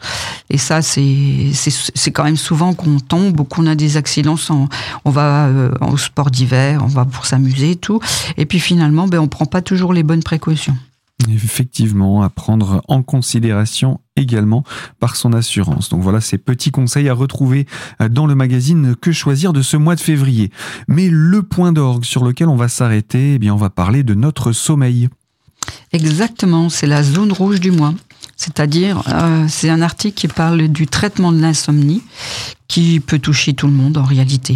Et 0.50 0.58
ça, 0.58 0.82
c'est 0.82 1.52
c'est 1.54 2.12
quand 2.12 2.24
même 2.24 2.38
souvent 2.38 2.74
qu'on 2.74 3.00
tombe 3.00 3.40
ou 3.40 3.44
qu'on 3.44 3.68
a 3.68 3.76
des 3.76 3.98
accidents. 3.98 4.38
Sans, 4.38 4.68
on 5.06 5.10
va 5.10 5.48
euh, 5.48 5.72
au 5.82 5.98
sport 5.98 6.32
d'hiver, 6.32 6.82
on 6.84 6.88
va 6.88 7.06
pour 7.06 7.26
s'amuser 7.26 7.72
et 7.72 7.76
tout. 7.76 8.00
Et 8.38 8.46
puis 8.46 8.60
finalement, 8.60 9.08
ben 9.08 9.20
on 9.20 9.28
prend 9.28 9.46
pas 9.46 9.62
toujours 9.62 9.94
les 9.94 10.04
bonnes 10.04 10.24
précautions. 10.24 10.78
Effectivement, 11.28 12.22
à 12.24 12.30
prendre 12.30 12.82
en 12.88 13.04
considération 13.04 14.00
également 14.16 14.64
par 15.00 15.18
son 15.18 15.34
assurance. 15.34 15.90
Donc 15.90 16.02
voilà 16.02 16.22
ces 16.22 16.38
petits 16.38 16.72
conseils 16.72 17.10
à 17.10 17.14
retrouver 17.14 17.68
euh, 18.02 18.08
dans 18.08 18.26
le 18.26 18.36
magazine 18.36 18.96
Que 18.96 19.12
choisir 19.12 19.52
de 19.52 19.62
ce 19.62 19.76
mois 19.76 19.96
de 19.96 20.00
février. 20.00 20.50
Mais 20.88 21.10
le 21.10 21.44
point 21.44 21.74
d'orgue 21.74 22.06
sur 22.06 22.24
lequel 22.24 22.48
on 22.48 22.56
va 22.56 22.70
s'arrêter, 22.70 23.34
eh 23.34 23.40
bien 23.40 23.54
on 23.54 23.58
va 23.58 23.70
parler 23.70 24.04
de 24.04 24.14
notre 24.14 24.54
sommeil. 24.54 25.10
Exactement, 25.92 26.70
c'est 26.70 26.88
la 26.88 27.04
zone 27.04 27.34
rouge 27.34 27.60
du 27.60 27.72
mois. 27.72 27.94
C'est-à-dire, 28.38 29.04
euh, 29.10 29.46
c'est 29.50 29.70
un 29.70 29.82
article 29.82 30.16
qui 30.16 30.30
parle 30.30 30.70
du 30.70 30.88
traitement 30.88 31.34
de 31.34 31.42
l'insomnie 31.42 32.02
qui 32.70 33.02
peut 33.02 33.20
toucher 33.20 33.54
tout 33.54 33.68
le 33.68 33.74
monde 33.74 33.98
en 33.98 34.04
réalité. 34.04 34.54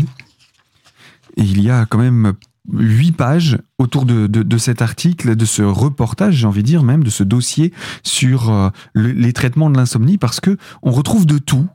Et 1.35 1.43
il 1.43 1.61
y 1.61 1.69
a 1.69 1.85
quand 1.85 1.97
même 1.97 2.33
huit 2.71 3.11
pages 3.11 3.59
autour 3.77 4.05
de, 4.05 4.27
de, 4.27 4.57
cet 4.57 4.81
article, 4.81 5.35
de 5.35 5.45
ce 5.45 5.61
reportage, 5.61 6.35
j'ai 6.35 6.47
envie 6.47 6.61
de 6.61 6.67
dire 6.67 6.83
même, 6.83 7.03
de 7.03 7.09
ce 7.09 7.23
dossier 7.23 7.73
sur 8.03 8.49
euh, 8.49 8.69
les 8.95 9.33
traitements 9.33 9.69
de 9.69 9.77
l'insomnie, 9.77 10.17
parce 10.17 10.39
que 10.39 10.57
on 10.81 10.91
retrouve 10.91 11.25
de 11.25 11.37
tout. 11.37 11.67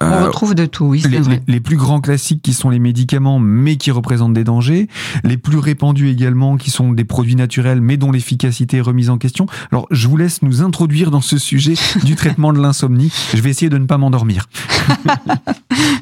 On 0.00 0.04
euh, 0.04 0.26
retrouve 0.26 0.54
de 0.54 0.66
tout, 0.66 0.84
oui, 0.84 1.00
c'est 1.00 1.08
vrai. 1.08 1.42
Les, 1.46 1.60
plus 1.60 1.76
grands 1.76 2.00
classiques 2.00 2.42
qui 2.42 2.52
sont 2.52 2.70
les 2.70 2.78
médicaments, 2.78 3.38
mais 3.38 3.76
qui 3.76 3.90
représentent 3.90 4.34
des 4.34 4.44
dangers. 4.44 4.88
Les 5.24 5.38
plus 5.38 5.58
répandus 5.58 6.10
également, 6.10 6.56
qui 6.56 6.70
sont 6.70 6.92
des 6.92 7.04
produits 7.04 7.36
naturels, 7.36 7.80
mais 7.80 7.96
dont 7.96 8.12
l'efficacité 8.12 8.76
est 8.78 8.82
remise 8.82 9.10
en 9.10 9.18
question. 9.18 9.46
Alors, 9.70 9.86
je 9.90 10.08
vous 10.08 10.16
laisse 10.16 10.42
nous 10.42 10.62
introduire 10.62 11.10
dans 11.10 11.20
ce 11.20 11.38
sujet 11.38 11.74
du 12.04 12.16
traitement 12.16 12.52
de 12.52 12.60
l'insomnie. 12.60 13.12
Je 13.34 13.40
vais 13.40 13.50
essayer 13.50 13.70
de 13.70 13.78
ne 13.78 13.86
pas 13.86 13.98
m'endormir. 13.98 14.48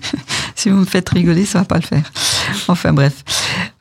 si 0.60 0.68
vous 0.68 0.76
me 0.76 0.84
faites 0.84 1.08
rigoler, 1.08 1.46
ça 1.46 1.60
va 1.60 1.64
pas 1.64 1.76
le 1.76 1.82
faire. 1.82 2.12
Enfin 2.68 2.92
bref. 2.92 3.24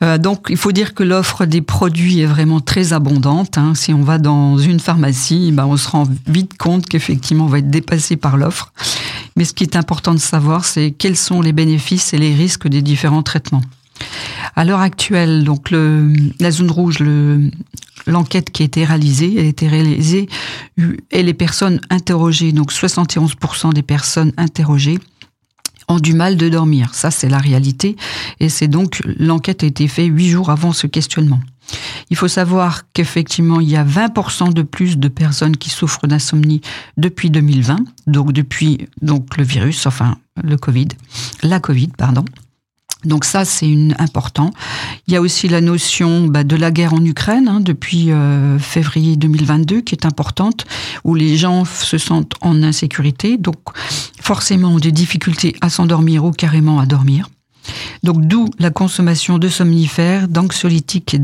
Euh, 0.01 0.17
donc 0.17 0.47
il 0.49 0.55
faut 0.55 0.71
dire 0.71 0.93
que 0.93 1.03
l'offre 1.03 1.45
des 1.45 1.61
produits 1.61 2.21
est 2.21 2.25
vraiment 2.25 2.61
très 2.61 2.93
abondante. 2.93 3.57
Hein. 3.57 3.75
Si 3.75 3.93
on 3.93 4.01
va 4.01 4.17
dans 4.17 4.57
une 4.57 4.79
pharmacie, 4.79 5.51
ben, 5.51 5.65
on 5.65 5.75
se 5.75 5.89
rend 5.89 6.07
vite 6.27 6.57
compte 6.57 6.85
qu'effectivement 6.85 7.45
on 7.45 7.49
va 7.49 7.59
être 7.59 7.69
dépassé 7.69 8.15
par 8.15 8.37
l'offre. 8.37 8.71
Mais 9.35 9.43
ce 9.43 9.53
qui 9.53 9.63
est 9.63 9.75
important 9.75 10.13
de 10.13 10.19
savoir, 10.19 10.63
c'est 10.63 10.91
quels 10.91 11.17
sont 11.17 11.41
les 11.41 11.51
bénéfices 11.51 12.13
et 12.13 12.17
les 12.17 12.33
risques 12.33 12.67
des 12.67 12.81
différents 12.81 13.23
traitements. 13.23 13.63
À 14.55 14.63
l'heure 14.63 14.79
actuelle, 14.79 15.43
donc 15.43 15.71
la 15.71 16.51
zone 16.51 16.71
rouge, 16.71 16.99
le, 16.99 17.51
l'enquête 18.07 18.51
qui 18.51 18.61
a 18.63 18.65
été 18.65 18.85
réalisée, 18.85 19.33
elle 19.37 19.45
a 19.45 19.49
été 19.49 19.67
réalisée 19.67 20.29
et 21.11 21.23
les 21.23 21.33
personnes 21.33 21.81
interrogées, 21.89 22.53
donc 22.53 22.71
71% 22.71 23.73
des 23.73 23.83
personnes 23.83 24.31
interrogées 24.37 24.99
ont 25.89 25.99
du 25.99 26.13
mal 26.13 26.37
de 26.37 26.47
dormir. 26.47 26.93
Ça, 26.93 27.11
c'est 27.11 27.29
la 27.29 27.39
réalité. 27.39 27.95
Et 28.39 28.47
c'est 28.47 28.67
donc, 28.67 29.01
l'enquête 29.17 29.63
a 29.63 29.67
été 29.67 29.87
faite 29.87 30.07
huit 30.07 30.29
jours 30.29 30.49
avant 30.49 30.71
ce 30.71 30.87
questionnement. 30.87 31.39
Il 32.09 32.17
faut 32.17 32.27
savoir 32.27 32.83
qu'effectivement, 32.93 33.59
il 33.59 33.69
y 33.69 33.75
a 33.75 33.83
20% 33.83 34.53
de 34.53 34.61
plus 34.61 34.97
de 34.97 35.07
personnes 35.07 35.57
qui 35.57 35.69
souffrent 35.69 36.07
d'insomnie 36.07 36.61
depuis 36.97 37.29
2020, 37.29 37.77
donc 38.07 38.31
depuis 38.31 38.87
donc 39.01 39.37
le 39.37 39.43
virus, 39.43 39.85
enfin 39.85 40.17
le 40.43 40.57
Covid, 40.57 40.87
la 41.43 41.59
Covid, 41.59 41.89
pardon. 41.97 42.25
Donc 43.05 43.23
ça, 43.23 43.45
c'est 43.45 43.73
important. 43.97 44.51
Il 45.07 45.13
y 45.13 45.17
a 45.17 45.21
aussi 45.21 45.47
la 45.47 45.61
notion 45.61 46.27
bah, 46.27 46.43
de 46.43 46.57
la 46.57 46.69
guerre 46.69 46.93
en 46.93 47.03
Ukraine 47.03 47.47
hein, 47.47 47.61
depuis 47.61 48.11
euh, 48.11 48.59
février 48.59 49.15
2022 49.15 49.81
qui 49.81 49.95
est 49.95 50.05
importante, 50.05 50.65
où 51.05 51.15
les 51.15 51.37
gens 51.37 51.63
se 51.63 51.97
sentent 51.97 52.33
en 52.41 52.61
insécurité, 52.61 53.37
donc 53.37 53.57
forcément 54.21 54.77
des 54.79 54.91
difficultés 54.91 55.55
à 55.61 55.69
s'endormir 55.69 56.25
ou 56.25 56.31
carrément 56.31 56.79
à 56.79 56.85
dormir. 56.85 57.29
Donc 58.03 58.25
d'où 58.25 58.49
la 58.59 58.69
consommation 58.69 59.37
de 59.37 59.47
somnifères, 59.47 60.27
d'anxiolytiques 60.27 61.13
et 61.13 61.21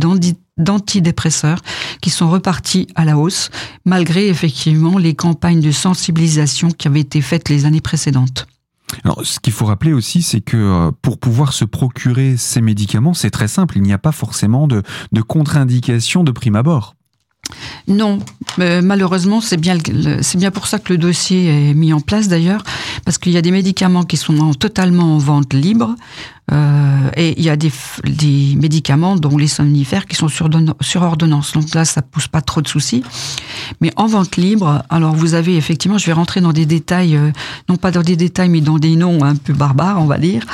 d'antidépresseurs 0.57 1.61
qui 2.01 2.09
sont 2.09 2.29
repartis 2.29 2.87
à 2.95 3.03
la 3.03 3.17
hausse, 3.17 3.49
malgré 3.83 4.29
effectivement 4.29 4.97
les 4.97 5.13
campagnes 5.13 5.61
de 5.61 5.71
sensibilisation 5.71 6.69
qui 6.69 6.87
avaient 6.87 7.01
été 7.01 7.21
faites 7.21 7.49
les 7.49 7.65
années 7.65 7.81
précédentes. 7.81 8.47
Alors, 9.03 9.25
ce 9.25 9.39
qu'il 9.39 9.53
faut 9.53 9.65
rappeler 9.65 9.93
aussi, 9.93 10.21
c'est 10.21 10.41
que 10.41 10.57
euh, 10.57 10.91
pour 11.01 11.19
pouvoir 11.19 11.53
se 11.53 11.65
procurer 11.65 12.37
ces 12.37 12.61
médicaments, 12.61 13.13
c'est 13.13 13.31
très 13.31 13.47
simple. 13.47 13.77
Il 13.77 13.83
n'y 13.83 13.93
a 13.93 13.97
pas 13.97 14.11
forcément 14.11 14.67
de, 14.67 14.83
de 15.11 15.21
contre-indication 15.21 16.23
de 16.23 16.31
prime 16.31 16.55
abord. 16.55 16.94
Non, 17.87 18.19
malheureusement, 18.57 19.41
c'est 19.41 19.57
bien, 19.57 19.77
c'est 20.21 20.37
bien 20.37 20.51
pour 20.51 20.67
ça 20.67 20.79
que 20.79 20.91
le 20.91 20.97
dossier 20.97 21.69
est 21.69 21.73
mis 21.73 21.93
en 21.93 21.99
place 21.99 22.27
d'ailleurs, 22.27 22.63
parce 23.05 23.17
qu'il 23.17 23.31
y 23.33 23.37
a 23.37 23.41
des 23.41 23.51
médicaments 23.51 24.03
qui 24.03 24.17
sont 24.17 24.53
totalement 24.53 25.15
en 25.15 25.17
vente 25.19 25.53
libre, 25.53 25.95
euh, 26.51 27.09
et 27.15 27.33
il 27.37 27.43
y 27.43 27.49
a 27.49 27.55
des, 27.55 27.71
des, 28.03 28.55
médicaments, 28.55 29.15
dont 29.15 29.37
les 29.37 29.47
somnifères, 29.47 30.05
qui 30.05 30.15
sont 30.15 30.27
sur, 30.27 30.49
sur 30.81 31.01
ordonnance. 31.01 31.53
Donc 31.53 31.73
là, 31.73 31.85
ça 31.85 32.01
pousse 32.01 32.27
pas 32.27 32.41
trop 32.41 32.61
de 32.61 32.67
soucis. 32.67 33.03
Mais 33.81 33.91
en 33.95 34.05
vente 34.05 34.37
libre, 34.37 34.83
alors 34.89 35.15
vous 35.15 35.33
avez 35.33 35.57
effectivement, 35.57 35.97
je 35.97 36.05
vais 36.05 36.13
rentrer 36.13 36.41
dans 36.41 36.53
des 36.53 36.65
détails, 36.65 37.15
euh, 37.15 37.31
non 37.67 37.77
pas 37.77 37.91
dans 37.91 38.03
des 38.03 38.15
détails, 38.15 38.49
mais 38.49 38.61
dans 38.61 38.77
des 38.77 38.95
noms 38.95 39.23
un 39.23 39.35
peu 39.35 39.53
barbares, 39.53 40.01
on 40.01 40.05
va 40.05 40.17
dire. 40.17 40.45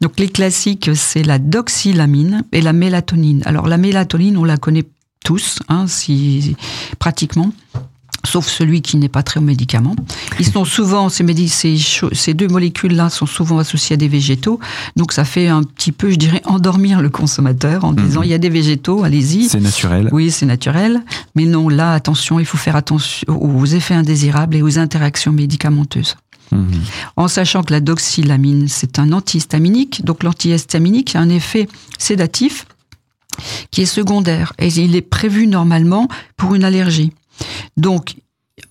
Donc 0.00 0.18
les 0.18 0.28
classiques, 0.28 0.90
c'est 0.94 1.22
la 1.22 1.38
doxylamine 1.38 2.44
et 2.52 2.60
la 2.60 2.72
mélatonine. 2.72 3.42
Alors 3.46 3.66
la 3.66 3.78
mélatonine, 3.78 4.36
on 4.36 4.44
la 4.44 4.58
connaît 4.58 4.84
tous, 5.26 5.58
hein, 5.68 5.86
si, 5.88 6.54
pratiquement 7.00 7.50
sauf 8.24 8.48
celui 8.48 8.82
qui 8.82 8.96
n'est 8.96 9.08
pas 9.08 9.22
très 9.22 9.38
au 9.38 9.42
médicament. 9.42 9.94
Ils 10.40 10.46
sont 10.46 10.64
souvent, 10.64 11.08
ces, 11.08 11.24
ces, 11.46 11.78
ces 12.12 12.34
deux 12.34 12.48
molécules-là 12.48 13.08
sont 13.08 13.24
souvent 13.24 13.58
associées 13.58 13.94
à 13.94 13.96
des 13.96 14.08
végétaux, 14.08 14.58
donc 14.96 15.12
ça 15.12 15.24
fait 15.24 15.46
un 15.46 15.62
petit 15.62 15.92
peu, 15.92 16.10
je 16.10 16.16
dirais, 16.16 16.42
endormir 16.44 17.02
le 17.02 17.08
consommateur 17.08 17.84
en 17.84 17.92
disant 17.92 18.20
mhm. 18.20 18.26
il 18.26 18.30
y 18.30 18.34
a 18.34 18.38
des 18.38 18.48
végétaux, 18.48 19.04
allez-y. 19.04 19.48
C'est 19.48 19.60
naturel. 19.60 20.08
Oui, 20.10 20.32
c'est 20.32 20.44
naturel, 20.44 21.02
mais 21.36 21.44
non, 21.44 21.68
là, 21.68 21.92
attention, 21.92 22.40
il 22.40 22.46
faut 22.46 22.58
faire 22.58 22.74
attention 22.74 23.26
aux 23.28 23.66
effets 23.66 23.94
indésirables 23.94 24.56
et 24.56 24.62
aux 24.62 24.76
interactions 24.80 25.32
médicamenteuses. 25.32 26.16
Mhm. 26.50 26.66
En 27.16 27.28
sachant 27.28 27.62
que 27.62 27.72
la 27.72 27.80
doxylamine, 27.80 28.66
c'est 28.66 28.98
un 28.98 29.12
antihistaminique, 29.12 30.04
donc 30.04 30.24
l'antihistaminique 30.24 31.14
a 31.14 31.20
un 31.20 31.28
effet 31.28 31.68
sédatif 31.96 32.66
qui 33.70 33.82
est 33.82 33.86
secondaire 33.86 34.52
et 34.58 34.68
il 34.68 34.96
est 34.96 35.02
prévu 35.02 35.46
normalement 35.46 36.08
pour 36.36 36.54
une 36.54 36.64
allergie. 36.64 37.12
Donc, 37.76 38.16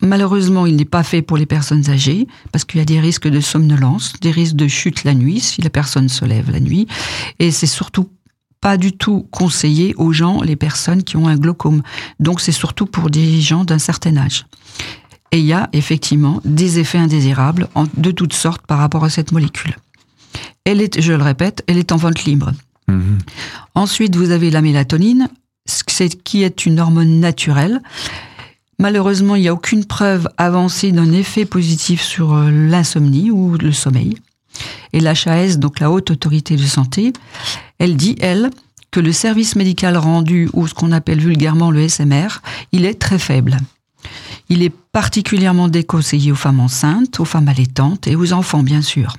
Malheureusement, 0.02 0.66
il 0.66 0.76
n'est 0.76 0.84
pas 0.84 1.04
fait 1.04 1.22
pour 1.22 1.38
les 1.38 1.46
personnes 1.46 1.90
âgées 1.90 2.28
parce 2.52 2.66
qu'il 2.66 2.80
y 2.80 2.82
a 2.82 2.86
des 2.86 3.00
risques 3.00 3.28
de 3.28 3.40
somnolence, 3.40 4.14
des 4.20 4.32
risques 4.32 4.56
de 4.56 4.68
chute 4.68 5.04
la 5.04 5.14
nuit 5.14 5.40
si 5.40 5.62
la 5.62 5.70
personne 5.70 6.10
se 6.10 6.26
lève 6.26 6.52
la 6.52 6.60
nuit. 6.60 6.88
Et 7.38 7.52
c'est 7.52 7.68
surtout 7.68 8.10
pas 8.62 8.78
du 8.78 8.94
tout 8.94 9.28
conseillé 9.32 9.94
aux 9.96 10.12
gens, 10.12 10.42
les 10.42 10.56
personnes 10.56 11.04
qui 11.04 11.18
ont 11.18 11.28
un 11.28 11.38
glaucome. 11.38 11.84
Donc 12.20 12.42
c'est 12.42 12.52
surtout 12.52 12.88
pour 12.88 13.12
des 13.12 13.42
gens 13.42 13.64
d'un 13.64 13.78
certain 13.78 14.18
âge. 14.18 14.46
Et 15.32 15.40
il 15.40 15.46
y 15.46 15.54
a 15.54 15.70
effectivement 15.72 16.42
des 16.46 16.80
effets 16.80 16.98
indésirables 16.98 17.68
de 17.96 18.12
toutes 18.12 18.34
sortes 18.34 18.66
par 18.66 18.80
rapport 18.80 19.04
à 19.04 19.10
cette 19.10 19.32
molécule. 19.32 19.76
Elle 20.64 20.82
est, 20.82 21.00
je 21.00 21.14
le 21.14 21.24
répète, 21.24 21.64
elle 21.68 21.78
est 21.78 21.92
en 21.92 21.98
vente 21.98 22.24
libre. 22.24 22.52
Mhm. 22.88 23.18
Ensuite, 23.74 24.16
vous 24.16 24.32
avez 24.32 24.52
la 24.52 24.62
mélatonine, 24.62 25.30
qui 26.24 26.44
est 26.44 26.66
une 26.66 26.80
hormone 26.80 27.20
naturelle. 27.20 27.82
Malheureusement, 28.78 29.36
il 29.36 29.42
n'y 29.42 29.48
a 29.48 29.54
aucune 29.54 29.86
preuve 29.86 30.28
avancée 30.38 30.92
d'un 30.92 31.12
effet 31.12 31.46
positif 31.46 32.02
sur 32.02 32.34
euh, 32.34 32.52
l'insomnie 32.52 33.32
ou 33.32 33.58
le 33.58 33.72
sommeil. 33.72 34.18
Et 34.94 35.00
l'HAS, 35.00 35.58
donc 35.58 35.80
la 35.80 35.92
Haute 35.92 36.12
Autorité 36.12 36.56
de 36.56 36.64
Santé, 36.64 37.14
elle 37.80 37.96
dit, 37.96 38.16
elle, 38.20 38.50
que 38.92 39.00
le 39.00 39.12
service 39.12 39.56
médical 39.56 39.98
rendu, 39.98 40.50
ou 40.54 40.68
ce 40.68 40.74
qu'on 40.74 40.92
appelle 40.92 41.20
vulgairement 41.20 41.72
le 41.72 41.88
SMR, 41.88 42.42
il 42.72 42.86
est 42.86 43.00
très 43.00 43.20
faible. 43.20 43.58
Il 44.50 44.62
est 44.62 44.74
particulièrement 44.92 45.68
déconseillé 45.68 46.32
aux 46.32 46.36
femmes 46.36 46.60
enceintes, 46.60 47.20
aux 47.20 47.26
femmes 47.26 47.48
allaitantes 47.48 48.08
et 48.08 48.16
aux 48.16 48.32
enfants, 48.32 48.64
bien 48.64 48.82
sûr. 48.82 49.18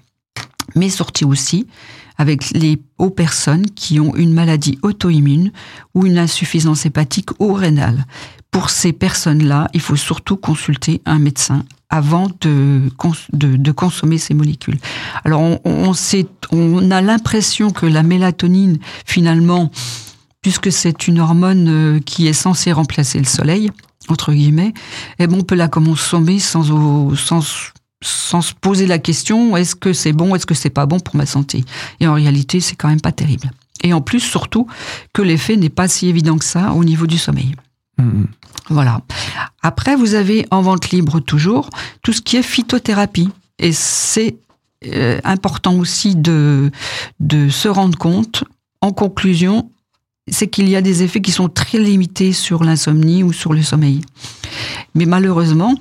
Mais 0.76 0.88
sorti 0.88 1.24
aussi 1.24 1.66
avec 2.18 2.50
les, 2.50 2.78
aux 2.98 3.10
personnes 3.10 3.66
qui 3.70 4.00
ont 4.00 4.14
une 4.14 4.32
maladie 4.32 4.78
auto-immune 4.82 5.52
ou 5.94 6.06
une 6.06 6.18
insuffisance 6.18 6.86
hépatique 6.86 7.30
ou 7.40 7.52
rénale. 7.52 8.06
Pour 8.50 8.70
ces 8.70 8.92
personnes-là, 8.92 9.68
il 9.74 9.80
faut 9.80 9.96
surtout 9.96 10.36
consulter 10.36 11.02
un 11.04 11.18
médecin 11.18 11.64
avant 11.90 12.28
de, 12.40 12.88
consommer 13.72 14.18
ces 14.18 14.34
molécules. 14.34 14.78
Alors 15.24 15.42
on, 15.64 16.90
a 16.90 17.00
l'impression 17.02 17.70
que 17.70 17.86
la 17.86 18.02
mélatonine, 18.02 18.78
finalement, 19.04 19.70
puisque 20.40 20.72
c'est 20.72 21.06
une 21.06 21.20
hormone 21.20 21.68
euh, 21.68 22.00
qui 22.00 22.26
est 22.26 22.32
censée 22.32 22.72
remplacer 22.72 23.18
le 23.18 23.24
soleil, 23.24 23.70
entre 24.08 24.32
guillemets, 24.32 24.72
eh 25.18 25.26
bon, 25.26 25.40
on 25.40 25.42
peut 25.42 25.54
la 25.54 25.68
consommer 25.68 26.38
sans, 26.38 26.62
sans 28.02 28.42
se 28.42 28.52
poser 28.54 28.86
la 28.86 28.98
question 28.98 29.56
est-ce 29.56 29.74
que 29.74 29.92
c'est 29.92 30.12
bon, 30.12 30.34
est-ce 30.34 30.46
que 30.46 30.54
c'est 30.54 30.70
pas 30.70 30.86
bon 30.86 31.00
pour 31.00 31.16
ma 31.16 31.26
santé? 31.26 31.64
Et 32.00 32.06
en 32.06 32.14
réalité, 32.14 32.60
c'est 32.60 32.76
quand 32.76 32.88
même 32.88 33.00
pas 33.00 33.12
terrible. 33.12 33.50
Et 33.82 33.92
en 33.92 34.00
plus, 34.00 34.20
surtout, 34.20 34.66
que 35.12 35.22
l'effet 35.22 35.56
n'est 35.56 35.68
pas 35.70 35.88
si 35.88 36.08
évident 36.08 36.38
que 36.38 36.44
ça 36.44 36.72
au 36.72 36.84
niveau 36.84 37.06
du 37.06 37.18
sommeil. 37.18 37.54
Mm-hmm. 38.00 38.26
Voilà. 38.70 39.00
Après, 39.62 39.96
vous 39.96 40.14
avez 40.14 40.46
en 40.50 40.62
vente 40.62 40.90
libre 40.90 41.20
toujours 41.20 41.70
tout 42.02 42.12
ce 42.12 42.20
qui 42.20 42.36
est 42.36 42.42
phytothérapie. 42.42 43.28
Et 43.58 43.72
c'est 43.72 44.36
euh, 44.86 45.20
important 45.24 45.74
aussi 45.78 46.16
de, 46.16 46.70
de 47.20 47.48
se 47.48 47.68
rendre 47.68 47.96
compte, 47.96 48.44
en 48.80 48.92
conclusion, 48.92 49.70
c'est 50.28 50.48
qu'il 50.48 50.68
y 50.68 50.76
a 50.76 50.82
des 50.82 51.02
effets 51.02 51.20
qui 51.20 51.32
sont 51.32 51.48
très 51.48 51.78
limités 51.78 52.32
sur 52.32 52.64
l'insomnie 52.64 53.22
ou 53.22 53.32
sur 53.32 53.52
le 53.52 53.62
sommeil. 53.62 54.02
Mais 54.94 55.06
malheureusement, 55.06 55.74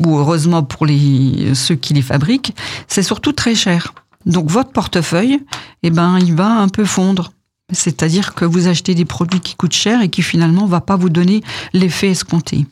ou 0.00 0.18
heureusement 0.18 0.62
pour 0.62 0.86
les, 0.86 1.54
ceux 1.54 1.74
qui 1.74 1.94
les 1.94 2.02
fabriquent, 2.02 2.54
c'est 2.88 3.02
surtout 3.02 3.32
très 3.32 3.54
cher. 3.54 3.94
Donc 4.26 4.50
votre 4.50 4.70
portefeuille, 4.70 5.40
eh 5.82 5.90
ben, 5.90 6.18
il 6.18 6.34
va 6.34 6.48
un 6.60 6.68
peu 6.68 6.84
fondre. 6.84 7.32
C'est-à-dire 7.72 8.34
que 8.34 8.44
vous 8.44 8.68
achetez 8.68 8.94
des 8.94 9.04
produits 9.04 9.40
qui 9.40 9.54
coûtent 9.54 9.72
cher 9.72 10.02
et 10.02 10.08
qui 10.08 10.22
finalement 10.22 10.64
ne 10.64 10.70
va 10.70 10.80
pas 10.80 10.96
vous 10.96 11.08
donner 11.08 11.42
l'effet 11.72 12.10
escompté. 12.10 12.66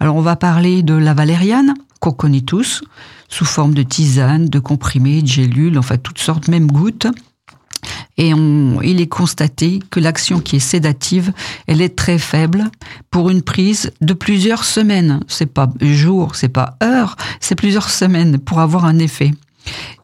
Alors 0.00 0.16
on 0.16 0.20
va 0.20 0.36
parler 0.36 0.82
de 0.82 0.94
la 0.94 1.14
valériane, 1.14 1.74
qu'on 2.00 2.12
connaît 2.12 2.40
tous, 2.40 2.82
sous 3.28 3.44
forme 3.44 3.74
de 3.74 3.82
tisane, 3.82 4.48
de 4.48 4.58
comprimés, 4.58 5.22
de 5.22 5.26
gélules, 5.26 5.78
enfin 5.78 5.96
toutes 5.96 6.18
sortes, 6.18 6.48
même 6.48 6.66
gouttes. 6.66 7.06
Et 8.18 8.32
on, 8.32 8.80
il 8.82 9.00
est 9.00 9.06
constaté 9.06 9.80
que 9.90 10.00
l'action 10.00 10.40
qui 10.40 10.56
est 10.56 10.60
sédative, 10.60 11.32
elle 11.66 11.82
est 11.82 11.96
très 11.96 12.18
faible 12.18 12.70
pour 13.10 13.30
une 13.30 13.42
prise 13.42 13.90
de 14.00 14.14
plusieurs 14.14 14.64
semaines. 14.64 15.20
C'est 15.28 15.52
pas 15.52 15.68
jours, 15.80 16.34
c'est 16.34 16.48
pas 16.48 16.76
heures, 16.82 17.16
c'est 17.40 17.54
plusieurs 17.54 17.90
semaines 17.90 18.38
pour 18.38 18.60
avoir 18.60 18.86
un 18.86 18.98
effet. 18.98 19.32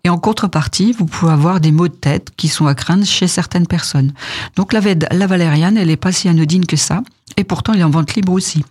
Et 0.04 0.08
en 0.08 0.18
contrepartie, 0.18 0.92
vous 0.92 1.06
pouvez 1.06 1.32
avoir 1.32 1.60
des 1.60 1.72
maux 1.72 1.88
de 1.88 1.94
tête 1.94 2.30
qui 2.36 2.48
sont 2.48 2.66
à 2.66 2.74
craindre 2.74 3.06
chez 3.06 3.28
certaines 3.28 3.66
personnes. 3.66 4.12
Donc 4.56 4.72
la, 4.72 4.80
la 4.80 5.26
valériane, 5.26 5.76
elle 5.76 5.90
est 5.90 5.96
pas 5.96 6.12
si 6.12 6.28
anodine 6.28 6.66
que 6.66 6.76
ça, 6.76 7.02
et 7.36 7.44
pourtant 7.44 7.72
elle 7.72 7.80
est 7.80 7.84
en 7.84 7.90
vente 7.90 8.14
libre 8.14 8.32
aussi. 8.32 8.64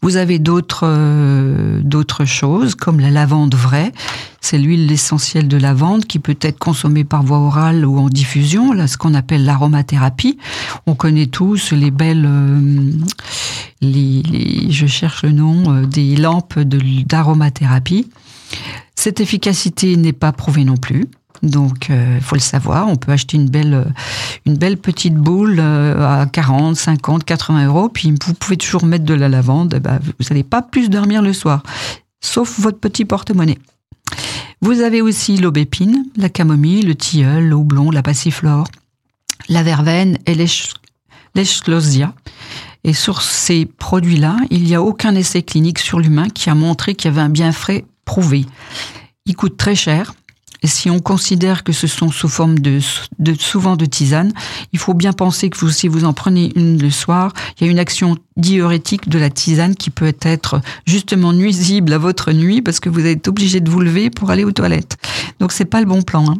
Vous 0.00 0.16
avez 0.16 0.38
d'autres 0.38 0.84
euh, 0.84 1.80
d'autres 1.82 2.24
choses 2.24 2.74
comme 2.74 3.00
la 3.00 3.10
lavande 3.10 3.54
vraie, 3.54 3.92
c'est 4.40 4.58
l'huile 4.58 4.90
essentielle 4.90 5.48
de 5.48 5.56
lavande 5.56 6.06
qui 6.06 6.18
peut 6.18 6.38
être 6.40 6.58
consommée 6.58 7.04
par 7.04 7.22
voie 7.22 7.38
orale 7.38 7.86
ou 7.86 7.98
en 7.98 8.08
diffusion, 8.08 8.72
là 8.72 8.86
ce 8.86 8.96
qu'on 8.96 9.14
appelle 9.14 9.44
l'aromathérapie. 9.44 10.38
On 10.86 10.94
connaît 10.94 11.26
tous 11.26 11.72
les 11.72 11.90
belles 11.90 12.26
euh, 12.26 12.90
je 13.82 14.86
cherche 14.86 15.22
le 15.22 15.32
nom 15.32 15.74
euh, 15.74 15.86
des 15.86 16.16
lampes 16.16 16.58
d'aromathérapie. 16.58 18.08
Cette 18.94 19.20
efficacité 19.20 19.96
n'est 19.96 20.12
pas 20.12 20.32
prouvée 20.32 20.64
non 20.64 20.76
plus. 20.76 21.08
Donc, 21.42 21.86
il 21.88 21.94
euh, 21.94 22.20
faut 22.20 22.36
le 22.36 22.40
savoir. 22.40 22.88
On 22.88 22.96
peut 22.96 23.10
acheter 23.10 23.36
une 23.36 23.48
belle, 23.48 23.74
euh, 23.74 23.84
une 24.46 24.56
belle 24.56 24.76
petite 24.76 25.14
boule 25.14 25.56
euh, 25.58 26.22
à 26.22 26.26
40, 26.26 26.76
50, 26.76 27.24
80 27.24 27.66
euros. 27.66 27.88
Puis, 27.88 28.14
vous 28.24 28.34
pouvez 28.34 28.56
toujours 28.56 28.84
mettre 28.84 29.04
de 29.04 29.14
la 29.14 29.28
lavande. 29.28 29.74
Ben, 29.82 29.98
vous 30.02 30.26
n'allez 30.30 30.44
pas 30.44 30.62
plus 30.62 30.88
dormir 30.88 31.20
le 31.20 31.32
soir, 31.32 31.62
sauf 32.20 32.60
votre 32.60 32.78
petit 32.78 33.04
porte-monnaie. 33.04 33.58
Vous 34.60 34.80
avez 34.80 35.02
aussi 35.02 35.36
l'aubépine, 35.36 36.04
la 36.16 36.28
camomille, 36.28 36.82
le 36.82 36.94
tilleul, 36.94 37.48
l'aublon, 37.48 37.90
la 37.90 38.02
passiflore, 38.02 38.68
la 39.48 39.64
verveine 39.64 40.18
et 40.26 40.36
l'eschlosia. 41.34 42.14
Et 42.84 42.92
sur 42.92 43.22
ces 43.22 43.66
produits-là, 43.66 44.36
il 44.50 44.62
n'y 44.62 44.76
a 44.76 44.82
aucun 44.82 45.16
essai 45.16 45.42
clinique 45.42 45.80
sur 45.80 45.98
l'humain 45.98 46.28
qui 46.28 46.50
a 46.50 46.54
montré 46.54 46.94
qu'il 46.94 47.10
y 47.10 47.14
avait 47.14 47.22
un 47.22 47.28
bienfait 47.28 47.84
prouvé. 48.04 48.46
Ils 49.26 49.34
coûtent 49.34 49.56
très 49.56 49.74
cher. 49.74 50.14
Et 50.62 50.66
si 50.66 50.90
on 50.90 51.00
considère 51.00 51.64
que 51.64 51.72
ce 51.72 51.86
sont 51.86 52.10
sous 52.10 52.28
forme 52.28 52.58
de, 52.58 52.78
de 53.18 53.34
souvent 53.34 53.76
de 53.76 53.84
tisane, 53.84 54.32
il 54.72 54.78
faut 54.78 54.94
bien 54.94 55.12
penser 55.12 55.50
que 55.50 55.58
vous, 55.58 55.70
si 55.70 55.88
vous 55.88 56.04
en 56.04 56.12
prenez 56.12 56.52
une 56.56 56.80
le 56.80 56.90
soir, 56.90 57.32
il 57.58 57.66
y 57.66 57.68
a 57.68 57.70
une 57.70 57.78
action 57.78 58.16
diurétique 58.36 59.08
de 59.08 59.18
la 59.18 59.30
tisane 59.30 59.74
qui 59.74 59.90
peut 59.90 60.14
être 60.22 60.60
justement 60.86 61.32
nuisible 61.32 61.92
à 61.92 61.98
votre 61.98 62.32
nuit 62.32 62.62
parce 62.62 62.80
que 62.80 62.88
vous 62.88 63.04
êtes 63.04 63.28
obligé 63.28 63.60
de 63.60 63.70
vous 63.70 63.80
lever 63.80 64.10
pour 64.10 64.30
aller 64.30 64.44
aux 64.44 64.52
toilettes. 64.52 64.96
Donc 65.40 65.52
c'est 65.52 65.64
pas 65.64 65.80
le 65.80 65.86
bon 65.86 66.02
plan. 66.02 66.30
Hein. 66.30 66.38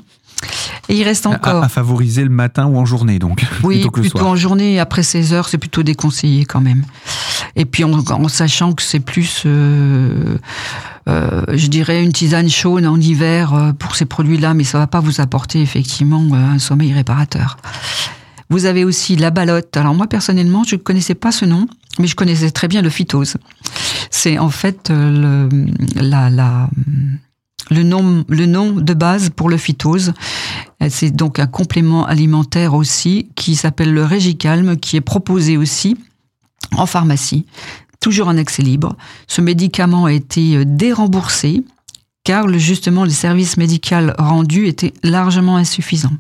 Et 0.89 0.97
il 0.97 1.05
reste 1.05 1.27
encore. 1.27 1.63
À, 1.63 1.69
favoriser 1.69 2.25
le 2.25 2.31
matin 2.31 2.67
ou 2.67 2.77
en 2.77 2.85
journée, 2.85 3.19
donc. 3.19 3.45
Oui, 3.63 3.87
plutôt, 3.93 4.21
en 4.21 4.37
journée. 4.37 4.81
Après 4.81 5.03
16 5.03 5.33
heures, 5.33 5.49
c'est 5.49 5.59
plutôt 5.59 5.83
déconseillé 5.83 6.45
quand 6.45 6.61
même. 6.61 6.85
Et 7.55 7.65
puis 7.65 7.85
en, 7.85 8.29
sachant 8.29 8.73
que 8.73 8.83
c'est 8.83 9.01
plus, 9.01 9.43
euh, 9.47 10.39
euh, 11.09 11.43
je 11.49 11.67
dirais, 11.67 12.03
une 12.03 12.13
tisane 12.13 12.49
chaude 12.49 12.87
en 12.87 13.01
hiver 13.01 13.55
euh, 13.55 13.73
pour 13.73 13.97
ces 13.97 14.05
produits-là, 14.05 14.55
mais 14.55 14.65
ça 14.65 14.79
va 14.79 14.87
pas 14.87 15.01
vous 15.01 15.21
apporter 15.21 15.61
effectivement 15.61 16.23
un 16.35 16.59
sommeil 16.59 16.93
réparateur. 16.93 17.57
Vous 18.51 18.67
avez 18.67 18.85
aussi 18.85 19.17
la 19.17 19.31
balotte. 19.31 19.77
Alors 19.77 19.95
moi 19.95 20.07
personnellement, 20.07 20.63
je 20.65 20.77
ne 20.77 20.81
connaissais 20.81 21.15
pas 21.15 21.33
ce 21.33 21.45
nom, 21.45 21.67
mais 21.99 22.07
je 22.07 22.15
connaissais 22.15 22.51
très 22.51 22.69
bien 22.69 22.83
le 22.83 22.91
phytose. 22.91 23.37
C'est 24.11 24.39
en 24.39 24.51
fait 24.51 24.91
le 24.91 25.49
nom, 27.83 28.25
le 28.29 28.47
nom 28.47 28.73
de 28.73 28.95
base 28.95 29.31
pour 29.31 29.49
le 29.49 29.57
phytose. 29.57 30.13
C'est 30.91 31.11
donc 31.11 31.39
un 31.39 31.47
complément 31.47 32.05
alimentaire 32.05 32.75
aussi 32.75 33.31
qui 33.37 33.57
s'appelle 33.57 33.95
le 33.95 34.05
Régicalme, 34.05 34.77
qui 34.77 34.97
est 34.97 35.01
proposé 35.01 35.57
aussi 35.57 35.97
en 36.77 36.87
pharmacie, 36.87 37.47
toujours 38.03 38.29
en 38.29 38.37
accès 38.37 38.63
libre. 38.63 38.97
Ce 39.27 39.41
médicament 39.41 40.05
a 40.05 40.13
été 40.13 40.57
euh, 40.57 40.65
déremboursé 40.67 41.63
car 42.25 42.49
justement 42.59 43.05
le 43.05 43.11
service 43.11 43.57
médical 43.57 44.15
rendu 44.19 44.67
était 44.67 44.93
largement 45.03 45.57
insuffisant. 45.57 46.13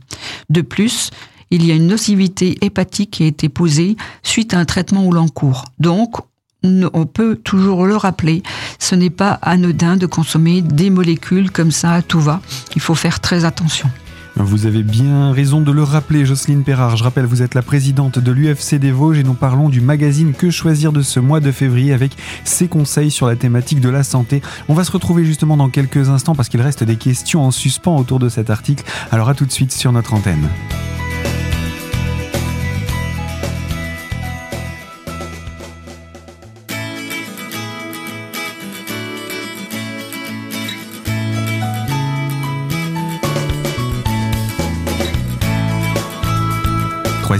De 0.49 0.62
plus, 0.62 1.11
il 1.51 1.64
y 1.66 1.71
a 1.71 1.75
une 1.75 1.87
nocivité 1.87 2.59
hépatique 2.64 3.11
qui 3.12 3.25
a 3.25 3.27
été 3.27 3.49
posée 3.49 3.97
suite 4.23 4.55
à 4.55 4.59
un 4.59 4.64
traitement 4.64 5.05
ou 5.05 5.12
l'encours. 5.12 5.64
Donc, 5.79 6.16
on 6.64 7.07
peut 7.07 7.37
toujours 7.37 7.87
le 7.87 7.97
rappeler, 7.97 8.42
ce 8.79 8.95
n'est 8.95 9.11
pas 9.11 9.33
anodin 9.42 9.97
de 9.97 10.07
consommer 10.07 10.62
des 10.62 10.90
molécules 10.90 11.51
comme 11.51 11.73
ça 11.73 11.92
à 11.92 12.03
tout 12.03 12.21
va. 12.21 12.40
Il 12.75 12.81
faut 12.81 12.95
faire 12.95 13.21
très 13.21 13.45
attention. 13.45 13.90
Vous 14.37 14.66
avez 14.66 14.83
bien 14.83 15.33
raison 15.33 15.61
de 15.61 15.71
le 15.71 15.83
rappeler, 15.83 16.25
Jocelyne 16.25 16.64
Perrard. 16.64 16.97
Je 16.97 17.05
rappelle, 17.05 17.27
vous 17.27 17.42
êtes 17.42 17.55
la 17.55 17.61
présidente 17.61 18.18
de 18.18 18.33
l'UFC 18.33 18.77
des 18.77 18.90
Vosges 18.90 19.18
et 19.18 19.23
nous 19.23 19.35
parlons 19.35 19.68
du 19.68 19.83
magazine 19.83 20.33
Que 20.33 20.51
choisir 20.51 20.90
de 20.92 21.03
ce 21.03 21.21
mois 21.21 21.40
de 21.40 21.53
février 21.53 21.92
avec 21.92 22.12
ses 22.45 22.66
conseils 22.66 23.11
sur 23.11 23.27
la 23.27 23.37
thématique 23.37 23.81
de 23.81 23.90
la 23.90 24.03
santé. 24.03 24.40
On 24.68 24.75
va 24.75 24.85
se 24.85 24.92
retrouver 24.92 25.25
justement 25.25 25.59
dans 25.59 25.68
quelques 25.68 26.09
instants 26.09 26.35
parce 26.35 26.49
qu'il 26.49 26.62
reste 26.62 26.83
des 26.83 26.97
questions 26.97 27.42
en 27.42 27.51
suspens 27.51 27.97
autour 27.97 28.18
de 28.18 28.31
cet 28.31 28.49
article. 28.49 28.85
Alors 29.11 29.29
à 29.29 29.35
tout 29.35 29.45
de 29.45 29.53
suite 29.53 29.73
sur 29.73 29.92
notre 29.92 30.14
antenne. 30.14 30.49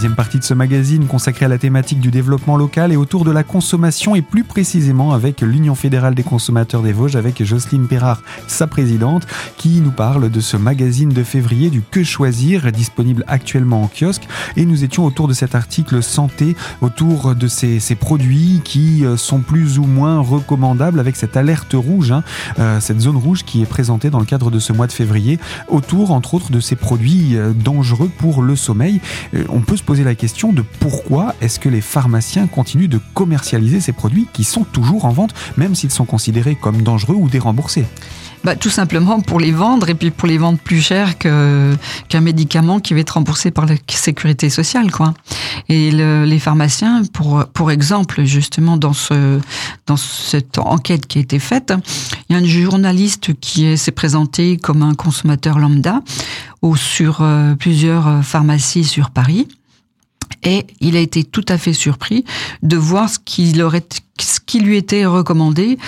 Troisième 0.03 0.17
partie 0.17 0.41
de 0.41 0.43
ce 0.43 0.55
magazine 0.55 1.07
consacrée 1.07 1.45
à 1.45 1.49
la 1.49 1.59
thématique 1.59 2.01
du 2.01 2.11
développement 2.11 2.57
local 2.57 2.91
et 2.91 2.97
autour 2.97 3.25
de 3.25 3.31
la 3.31 3.45
consommation 3.45 4.17
et 4.17 4.21
plus 4.21 4.43
précisément 4.43 5.13
avec 5.13 5.43
l'Union 5.43 5.77
fédérale 5.77 6.17
des 6.17 6.25
consommateurs 6.25 6.83
des 6.83 6.93
Vosges 6.93 7.15
avec 7.15 7.41
Jocelyne 7.45 7.87
Perrard, 7.87 8.21
sa 8.49 8.67
présidente, 8.67 9.29
qui 9.59 9.81
nous 9.81 9.93
parle 9.93 10.29
de 10.29 10.41
ce 10.41 10.57
magazine 10.57 11.11
de 11.11 11.23
février 11.23 11.71
du 11.71 11.83
Que 11.83 12.03
choisir 12.03 12.73
disponible 12.73 13.23
actuellement 13.29 13.85
en 13.85 13.87
kiosque 13.87 14.27
et 14.57 14.67
nous 14.67 14.83
étions 14.83 15.05
autour 15.05 15.29
de 15.29 15.35
cet 15.35 15.55
article 15.55 16.03
santé 16.03 16.57
autour 16.81 17.37
de 17.37 17.47
ces, 17.47 17.79
produits 17.95 18.61
qui 18.65 19.07
euh, 19.07 19.17
sont 19.17 19.39
plus 19.39 19.79
ou 19.79 19.85
moins 19.85 20.19
recommandables 20.19 20.99
avec 20.99 21.15
cette 21.15 21.37
alerte 21.37 21.75
rouge, 21.75 22.11
hein, 22.11 22.25
euh, 22.59 22.81
cette 22.81 22.99
zone 22.99 23.19
rouge 23.19 23.45
qui 23.45 23.63
est 23.63 23.67
présentée 23.67 24.11
dans 24.11 24.19
le 24.19 24.25
cadre 24.25 24.51
de 24.51 24.59
ce 24.59 24.73
mois 24.73 24.89
de 24.89 24.93
février 24.93 25.39
autour 25.69 26.11
entre 26.11 26.35
autres 26.35 26.51
de 26.51 26.59
ces 26.59 26.75
produits 26.75 27.37
euh, 27.37 27.53
dangereux 27.53 28.11
pour 28.19 28.43
le 28.43 28.57
sommeil. 28.57 29.01
On 29.49 29.61
peut 29.61 29.77
se 29.77 29.85
poser 29.85 29.92
la 30.01 30.15
question 30.15 30.53
de 30.53 30.63
pourquoi 30.81 31.35
est-ce 31.43 31.61
que 31.61 31.69
les 31.69 31.83
pharmaciens 31.83 32.47
continuent 32.47 32.89
de 32.89 33.01
commercialiser 33.15 33.81
ces 33.81 33.93
produits 33.93 34.27
qui 34.33 34.45
sont 34.45 34.65
toujours 34.65 35.05
en 35.05 35.11
vente, 35.11 35.35
même 35.59 35.75
s'ils 35.75 35.91
sont 35.91 36.07
considérés 36.07 36.57
comme 36.57 36.83
dangereux 36.83 37.15
ou 37.15 37.29
déremboursés 37.29 37.85
bah, 38.43 38.57
Tout 38.57 38.71
simplement 38.71 39.21
pour 39.21 39.39
les 39.39 39.53
vendre 39.53 39.91
et 39.91 39.95
puis 39.95 40.11
pour 40.11 40.27
les 40.27 40.39
vendre 40.39 40.59
plus 40.59 40.81
cher 40.81 41.19
qu'un 41.19 42.21
médicament 42.21 42.81
qui 42.81 42.95
va 42.95 43.01
être 43.01 43.11
remboursé 43.11 43.51
par 43.51 43.67
la 43.67 43.75
sécurité 43.89 44.49
sociale. 44.49 44.91
Quoi. 44.91 45.13
Et 45.69 45.91
le, 45.91 46.25
les 46.25 46.39
pharmaciens, 46.39 47.03
pour, 47.13 47.45
pour 47.53 47.71
exemple, 47.71 48.25
justement, 48.25 48.79
dans, 48.79 48.95
ce, 48.95 49.39
dans 49.87 49.99
cette 49.99 50.59
enquête 50.59 51.07
qui 51.07 51.19
a 51.19 51.21
été 51.21 51.39
faite, 51.39 51.75
il 52.29 52.35
y 52.35 52.39
a 52.39 52.43
un 52.43 52.45
journaliste 52.47 53.35
qui 53.41 53.77
s'est 53.77 53.93
présenté 53.93 54.57
comme 54.57 54.83
un 54.83 54.95
consommateur 54.95 55.59
lambda 55.59 56.01
ou 56.63 56.77
sur 56.77 57.19
euh, 57.21 57.55
plusieurs 57.57 58.25
pharmacies 58.25 58.85
sur 58.85 59.11
Paris. 59.11 59.49
Et 60.45 60.67
il 60.81 60.97
a 60.97 61.01
été 61.01 61.25
tout 61.25 61.45
à 61.49 61.59
fait 61.59 61.73
surpris 61.73 62.25
de 62.63 62.77
voir 62.77 63.09
ce 63.09 63.19
qui, 63.25 63.53
lui 64.61 64.77
était 64.77 65.07
recommandé. 65.07 65.79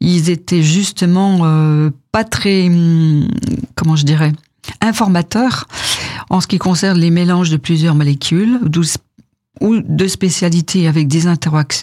Ils 0.00 0.30
étaient 0.30 0.62
justement 0.62 1.40
euh, 1.42 1.90
pas 2.12 2.24
très, 2.24 2.66
hum, 2.66 3.28
comment 3.74 3.96
je 3.96 4.04
dirais, 4.04 4.32
informateurs 4.80 5.66
en 6.28 6.40
ce 6.40 6.46
qui 6.46 6.58
concerne 6.58 6.98
les 6.98 7.10
mélanges 7.10 7.50
de 7.50 7.56
plusieurs 7.56 7.94
molécules, 7.94 8.60
ou 9.60 9.80
de 9.80 10.06
spécialité 10.06 10.86
avec 10.86 11.08
des, 11.08 11.24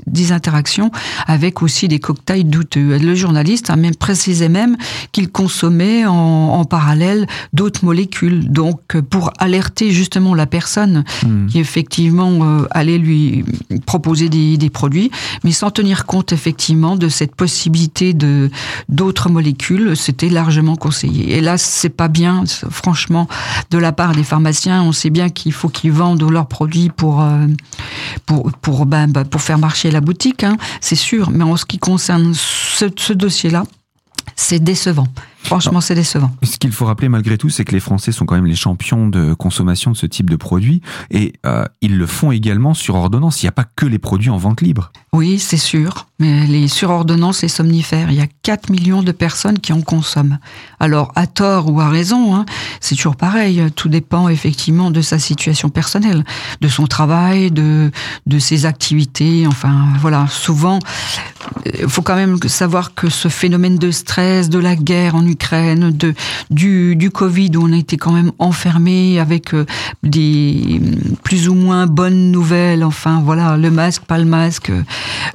des 0.08 0.32
interactions 0.32 0.92
avec 1.28 1.62
aussi 1.62 1.88
des 1.88 2.00
cocktails 2.00 2.50
douteux. 2.50 2.98
Le 2.98 3.14
journaliste 3.14 3.70
a 3.70 3.76
même 3.76 3.96
précisé 3.96 4.50
même 4.50 4.78
qu'il 5.12 5.30
consommait 5.30 6.06
en, 6.06 6.14
en 6.14 6.66
parallèle 6.66 7.28
d'autres 7.54 7.84
molécules, 7.84 8.50
donc 8.50 8.98
pour 9.10 9.32
alerter 9.38 9.92
justement 9.92 10.34
la 10.34 10.46
personne 10.46 11.04
hmm. 11.26 11.48
qui 11.48 11.60
effectivement 11.60 12.40
euh, 12.42 12.68
allait 12.72 12.98
lui 12.98 13.44
proposer 13.86 14.30
des, 14.30 14.58
des, 14.58 14.70
produits, 14.70 15.12
mais 15.44 15.52
sans 15.52 15.70
tenir 15.70 16.06
compte 16.06 16.32
effectivement 16.32 16.96
de 16.96 17.10
cette 17.10 17.36
possibilité 17.36 18.14
de 18.14 18.50
d'autres 18.90 19.30
molécules, 19.30 19.96
c'était 19.96 20.30
largement 20.30 20.76
conseillé. 20.76 21.38
Et 21.38 21.42
là, 21.42 21.58
c'est 21.58 21.90
pas 21.90 22.08
bien, 22.08 22.44
franchement, 22.70 23.28
de 23.72 23.78
la 23.78 23.92
part 23.92 24.14
des 24.14 24.24
pharmaciens. 24.24 24.82
On 24.84 24.92
sait 24.92 25.10
bien 25.10 25.30
qu'il 25.30 25.52
faut 25.52 25.70
qu'ils 25.70 25.92
vendent 25.92 26.30
leurs 26.30 26.48
produits 26.48 26.90
pour 26.90 27.22
euh, 27.22 27.48
pour 28.26 28.52
pour 28.62 28.86
ben, 28.86 29.08
ben, 29.08 29.26
pour 29.26 29.42
faire 29.42 29.58
marcher 29.58 29.92
la 29.92 30.02
boutique, 30.02 30.44
hein, 30.44 30.58
c'est 30.82 30.96
sûr. 30.96 31.30
Mais 31.32 31.44
en 31.44 31.56
ce 31.58 31.66
qui 31.66 31.78
concerne 31.78 32.34
ce, 32.34 33.14
dossier-là, 33.14 33.64
c'est 34.36 34.60
décevant. 34.60 35.08
Franchement, 35.44 35.80
c'est 35.80 35.96
décevant. 35.96 36.32
Ce 36.44 36.58
qu'il 36.58 36.72
faut 36.72 36.86
rappeler 36.86 37.08
malgré 37.08 37.38
tout, 37.38 37.50
c'est 37.50 37.64
que 37.64 37.72
les 37.72 37.80
Français 37.80 38.12
sont 38.12 38.26
quand 38.26 38.36
même 38.36 38.46
les 38.46 38.56
champions 38.56 39.08
de 39.08 39.34
consommation 39.34 39.92
de 39.92 39.98
ce 39.98 40.06
type 40.06 40.30
de 40.30 40.36
produits 40.36 40.82
et 41.10 41.34
euh, 41.46 41.64
ils 41.82 41.98
le 41.98 42.06
font 42.06 42.32
également 42.32 42.74
sur 42.74 42.96
ordonnance. 42.96 43.42
Il 43.42 43.46
n'y 43.46 43.50
a 43.50 43.54
pas 43.54 43.64
que 43.64 43.86
les 43.86 44.00
produits 44.00 44.30
en 44.30 44.38
vente 44.38 44.62
libre. 44.62 44.92
Oui, 45.18 45.40
c'est 45.40 45.58
sûr. 45.58 46.06
Mais 46.20 46.46
les 46.46 46.68
sur 46.68 46.92
ordonnance 46.92 47.44
et 47.44 47.48
somnifères, 47.48 48.12
il 48.12 48.18
y 48.18 48.22
a 48.22 48.28
4 48.44 48.70
millions 48.70 49.02
de 49.02 49.12
personnes 49.12 49.60
qui 49.60 49.74
en 49.74 49.82
consomment. 49.82 50.40
Alors, 50.80 51.12
à 51.16 51.26
tort 51.28 51.72
ou 51.72 51.80
à 51.80 51.90
raison, 51.90 52.36
hein, 52.36 52.46
c'est 52.82 52.96
toujours 52.96 53.16
pareil. 53.16 53.64
Tout 53.76 53.90
dépend 53.90 54.30
effectivement 54.30 54.92
de 54.92 55.02
sa 55.02 55.20
situation 55.20 55.70
personnelle, 55.70 56.24
de 56.62 56.68
son 56.68 56.86
travail, 56.86 57.52
de, 57.52 57.92
de 58.26 58.40
ses 58.40 58.66
activités. 58.66 59.46
Enfin, 59.48 59.88
voilà. 60.00 60.26
Souvent, 60.28 60.80
il 61.66 61.88
faut 61.88 62.02
quand 62.02 62.16
même 62.16 62.38
savoir 62.48 62.94
que 62.96 63.10
ce 63.10 63.28
phénomène 63.28 63.78
de 63.78 63.92
stress, 63.92 64.50
de 64.50 64.60
la 64.60 64.76
guerre 64.76 65.16
en 65.16 65.26
Ukraine, 65.26 65.92
de, 65.92 66.14
du, 66.50 66.96
du 66.96 67.12
Covid 67.12 67.52
où 67.58 67.68
on 67.68 67.74
a 67.74 67.78
été 67.78 67.98
quand 67.98 68.12
même 68.12 68.32
enfermé 68.40 69.20
avec 69.20 69.54
euh, 69.54 69.66
des 70.02 70.82
plus 71.24 71.48
ou 71.48 71.54
moins 71.54 71.86
bonnes 71.86 72.32
nouvelles. 72.32 72.84
Enfin 72.84 73.22
voilà, 73.24 73.56
le 73.58 73.70
masque, 73.70 74.04
pas 74.04 74.18
le 74.18 74.26
masque. 74.26 74.72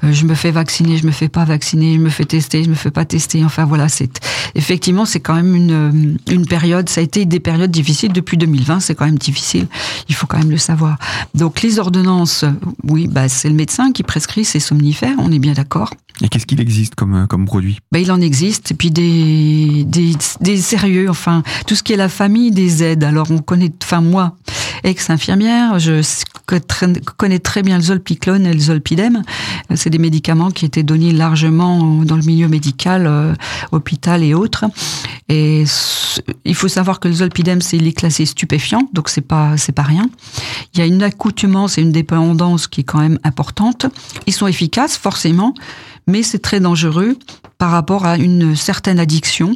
Euh, 0.04 0.12
je 0.12 0.24
me 0.24 0.35
fais 0.35 0.50
vacciner, 0.50 0.96
je 0.96 1.06
me 1.06 1.12
fais 1.12 1.28
pas 1.28 1.44
vacciner, 1.44 1.94
je 1.94 2.00
me 2.00 2.11
fais 2.11 2.24
tester, 2.24 2.64
je 2.64 2.70
me 2.70 2.74
fais 2.74 2.90
pas 2.90 3.04
tester. 3.04 3.44
Enfin 3.44 3.64
voilà, 3.64 3.88
c'est 3.88 4.11
effectivement 4.54 5.04
c'est 5.04 5.20
quand 5.20 5.35
même 5.35 5.54
une 5.54 6.18
une 6.30 6.46
période. 6.46 6.88
Ça 6.88 7.00
a 7.00 7.04
été 7.04 7.24
des 7.24 7.40
périodes 7.40 7.70
difficiles 7.70 8.12
depuis 8.12 8.37
2020. 8.37 8.80
C'est 8.80 8.94
quand 8.94 9.06
même 9.06 9.18
difficile. 9.18 9.66
Il 10.08 10.14
faut 10.14 10.26
quand 10.26 10.38
même 10.38 10.50
le 10.50 10.58
savoir. 10.58 10.98
Donc 11.35 11.62
les 11.62 11.78
ordonnances, 11.78 12.44
oui, 12.85 13.06
bah 13.06 13.28
c'est 13.28 13.48
le 13.48 13.54
médecin 13.54 13.92
qui 13.92 14.02
prescrit 14.02 14.44
ces 14.44 14.61
somnifères. 14.61 15.16
On 15.18 15.32
est 15.32 15.38
bien 15.38 15.52
d'accord. 15.52 15.90
Et 16.22 16.28
qu'est-ce 16.28 16.46
qu'il 16.46 16.61
existe 16.61 16.94
comme, 16.94 17.14
euh, 17.14 17.26
comme 17.26 17.44
produit? 17.44 17.78
Ben, 17.90 17.98
Il 17.98 18.12
en 18.12 18.20
existe, 18.20 18.70
et 18.70 18.74
puis 18.74 18.90
des, 18.90 19.85
des, 19.85 20.12
des, 20.40 20.56
sérieux, 20.56 21.11
enfin, 21.11 21.42
tout 21.66 21.74
ce 21.74 21.82
qui 21.82 21.92
est 21.92 21.96
la 21.96 22.08
famille 22.08 22.52
des 22.52 22.82
aides. 22.82 23.04
Alors, 23.04 23.30
on 23.30 23.38
connaît, 23.38 23.72
enfin, 23.82 24.00
moi, 24.00 24.37
ex-infirmière, 24.85 25.78
je 25.78 26.02
connais 27.16 27.38
très 27.38 27.62
bien 27.62 27.76
le 27.76 27.82
zolpiclone 27.82 28.46
et 28.46 28.52
le 28.52 28.61
zolpidem. 28.61 29.22
C'est 29.74 29.90
des 29.90 29.98
médicaments 29.98 30.50
qui 30.50 30.64
étaient 30.64 30.82
donnés 30.82 31.12
largement 31.12 32.04
dans 32.04 32.16
le 32.16 32.22
milieu 32.22 32.48
médical, 32.48 33.06
euh, 33.06 33.35
hôpital 33.70 34.22
et 34.22 34.35
autres. 34.35 34.64
Et 35.28 35.64
il 36.44 36.54
faut 36.54 36.68
savoir 36.68 37.00
que 37.00 37.08
le 37.08 37.14
zolpidem, 37.14 37.61
c'est 37.61 37.76
il 37.76 37.87
est 37.87 37.92
classé 37.92 38.26
stupéfiant, 38.26 38.88
donc 38.92 39.08
c'est 39.08 39.22
pas 39.22 39.56
c'est 39.56 39.72
pas 39.72 39.82
rien. 39.82 40.11
Il 40.74 40.80
y 40.80 40.82
a 40.82 40.87
une 40.87 41.02
accoutumance 41.02 41.78
et 41.78 41.82
une 41.82 41.92
dépendance 41.92 42.66
qui 42.66 42.80
est 42.82 42.85
quand 42.85 42.98
même 42.98 43.18
importante. 43.24 43.87
Ils 44.26 44.32
sont 44.32 44.46
efficaces 44.46 44.96
forcément, 44.96 45.54
mais 46.07 46.23
c'est 46.23 46.41
très 46.41 46.61
dangereux 46.61 47.17
par 47.59 47.71
rapport 47.71 48.07
à 48.07 48.17
une 48.17 48.57
certaine 48.57 48.99
addiction. 48.99 49.55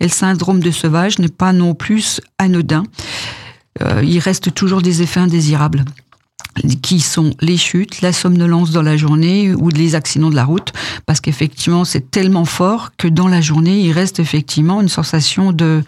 Et 0.00 0.04
le 0.04 0.10
syndrome 0.10 0.60
de 0.60 0.70
sauvage 0.70 1.18
n'est 1.18 1.28
pas 1.28 1.52
non 1.52 1.74
plus 1.74 2.20
anodin. 2.38 2.84
Euh, 3.82 4.02
il 4.04 4.18
reste 4.18 4.52
toujours 4.54 4.82
des 4.82 5.02
effets 5.02 5.20
indésirables 5.20 5.84
qui 6.82 7.00
sont 7.00 7.34
les 7.40 7.56
chutes, 7.56 8.00
la 8.00 8.12
somnolence 8.12 8.70
dans 8.70 8.82
la 8.82 8.96
journée 8.96 9.54
ou 9.54 9.68
les 9.68 9.94
accidents 9.94 10.30
de 10.30 10.34
la 10.34 10.44
route, 10.44 10.72
parce 11.04 11.20
qu'effectivement 11.20 11.84
c'est 11.84 12.10
tellement 12.10 12.44
fort 12.44 12.90
que 12.96 13.08
dans 13.08 13.28
la 13.28 13.40
journée 13.40 13.80
il 13.80 13.92
reste 13.92 14.20
effectivement 14.20 14.80
une 14.80 14.88
sensation 14.88 15.52
de, 15.52 15.82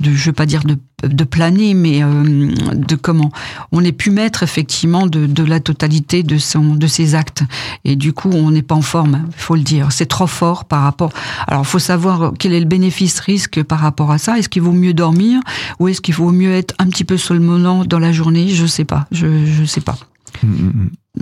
de 0.00 0.14
je 0.14 0.26
veux 0.26 0.32
pas 0.32 0.46
dire 0.46 0.64
de, 0.64 0.78
de 1.08 1.24
planer, 1.24 1.74
mais 1.74 2.02
euh, 2.02 2.52
de 2.74 2.94
comment 2.96 3.30
on 3.72 3.80
n'est 3.80 3.92
plus 3.92 4.10
maître 4.10 4.42
effectivement 4.42 5.06
de, 5.06 5.26
de 5.26 5.42
la 5.42 5.60
totalité 5.60 6.22
de 6.22 6.38
son 6.38 6.74
de 6.74 6.86
ses 6.86 7.14
actes 7.14 7.42
et 7.84 7.96
du 7.96 8.12
coup 8.12 8.30
on 8.30 8.50
n'est 8.50 8.62
pas 8.62 8.74
en 8.74 8.82
forme, 8.82 9.24
il 9.28 9.40
faut 9.40 9.56
le 9.56 9.62
dire, 9.62 9.92
c'est 9.92 10.06
trop 10.06 10.26
fort 10.26 10.64
par 10.64 10.82
rapport. 10.82 11.12
Alors 11.46 11.62
il 11.62 11.68
faut 11.68 11.78
savoir 11.78 12.32
quel 12.38 12.52
est 12.52 12.60
le 12.60 12.66
bénéfice 12.66 13.20
risque 13.20 13.62
par 13.62 13.80
rapport 13.80 14.10
à 14.10 14.18
ça. 14.18 14.38
Est-ce 14.38 14.48
qu'il 14.48 14.62
vaut 14.62 14.72
mieux 14.72 14.94
dormir 14.94 15.40
ou 15.78 15.88
est-ce 15.88 16.00
qu'il 16.00 16.14
vaut 16.14 16.32
mieux 16.32 16.52
être 16.52 16.74
un 16.78 16.86
petit 16.86 17.04
peu 17.04 17.16
somnolent 17.16 17.84
dans 17.86 17.98
la 17.98 18.12
journée? 18.12 18.48
Je 18.48 18.66
sais 18.66 18.84
pas, 18.84 19.06
je 19.10 19.46
je 19.46 19.64
sais 19.64 19.80
pas. 19.80 19.96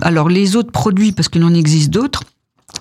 Alors 0.01 0.29
les 0.29 0.55
autres 0.55 0.71
produits, 0.71 1.11
parce 1.11 1.29
qu'il 1.29 1.43
en 1.43 1.53
existe 1.53 1.89
d'autres, 1.89 2.23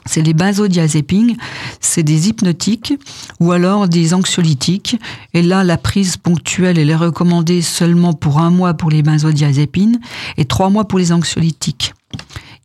c'est 0.06 0.22
les 0.22 0.34
benzodiazépines, 0.34 1.36
c'est 1.80 2.02
des 2.02 2.28
hypnotiques 2.28 2.94
ou 3.40 3.52
alors 3.52 3.88
des 3.88 4.14
anxiolytiques. 4.14 4.96
Et 5.32 5.42
là, 5.42 5.64
la 5.64 5.76
prise 5.76 6.16
ponctuelle, 6.16 6.78
elle 6.78 6.90
est 6.90 6.96
recommandée 6.96 7.62
seulement 7.62 8.12
pour 8.12 8.38
un 8.38 8.50
mois 8.50 8.74
pour 8.74 8.90
les 8.90 9.02
benzodiazépines 9.02 10.00
et 10.36 10.44
trois 10.44 10.70
mois 10.70 10.86
pour 10.86 10.98
les 10.98 11.12
anxiolytiques. 11.12 11.94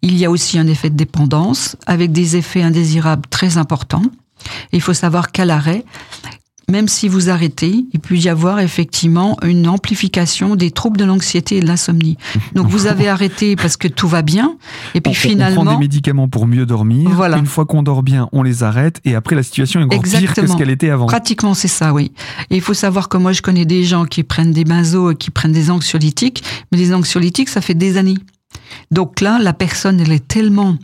Il 0.02 0.18
y 0.18 0.26
a 0.26 0.32
aussi 0.32 0.58
un 0.58 0.68
effet 0.68 0.90
de 0.90 0.96
dépendance 0.96 1.76
avec 1.86 2.12
des 2.12 2.38
effets 2.38 2.64
indésirables 2.64 3.28
très 3.30 3.58
importants. 3.58 4.04
il 4.72 4.82
faut 4.82 4.94
savoir 4.94 5.32
qu'à 5.32 5.46
l'arrêt, 5.46 5.84
même 6.70 6.88
si 6.88 7.08
vous 7.08 7.30
arrêtez, 7.30 7.86
il 7.92 8.00
peut 8.00 8.16
y 8.16 8.30
avoir 8.30 8.60
effectivement 8.60 9.38
une 9.44 9.68
amplification 9.68 10.56
des 10.56 10.72
troubles 10.72 10.98
de 10.98 11.06
l'anxiété 11.06 11.58
et 11.58 11.62
de 11.62 11.68
l'insomnie. 11.68 12.18
Donc 12.54 12.68
vous 12.68 12.88
avez 12.88 13.08
arrêté 13.10 13.56
parce 13.56 13.78
que 13.78 13.88
tout 13.88 14.08
va 14.08 14.22
bien, 14.22 14.56
et 14.94 15.02
puis 15.02 15.14
finalement... 15.14 15.62
On 15.62 15.66
prend 15.66 15.74
des 15.74 15.80
médicaments 15.80 16.28
pour 16.28 16.48
mieux 16.48 16.66
dormir, 16.66 17.10
voilà. 17.10 17.38
une 17.38 17.46
fois 17.46 17.66
qu'on 17.66 17.84
dort 17.84 18.04
bien, 18.04 18.30
on 18.32 18.44
les 18.44 18.64
arrête, 18.64 19.02
et 19.06 19.16
après 19.16 19.36
la 19.36 19.44
situation 19.44 19.82
est 19.82 19.84
encore 19.84 20.02
pire 20.02 20.34
que 20.34 20.48
ce 20.48 20.56
qu'elle 20.56 20.70
était 20.70 20.90
avant. 20.90 21.08
Pratiquement 21.08 21.54
c'est 21.54 21.68
ça, 21.68 21.94
oui. 21.94 22.12
Et 22.50 22.56
il 22.56 22.62
faut 22.62 22.74
savoir 22.74 23.10
que 23.10 23.18
moi 23.18 23.34
je 23.34 23.42
connais 23.42 23.66
des 23.66 23.84
gens 23.84 24.06
qui 24.06 24.24
prennent 24.24 24.52
des 24.52 24.64
benzos 24.64 25.12
et 25.12 25.16
qui 25.16 25.32
prennent 25.32 25.52
des 25.52 25.72
anxiolytiques, 25.72 26.44
mais 26.72 26.78
les 26.78 26.94
anxiolytiques 26.94 27.50
ça 27.50 27.62
fait 27.62 27.74
des 27.74 27.98
années. 27.98 28.18
Donc 28.92 29.22
là, 29.22 29.40
la 29.42 29.54
personne 29.54 30.00
elle 30.00 30.12
est 30.12 30.28
tellement 30.28 30.78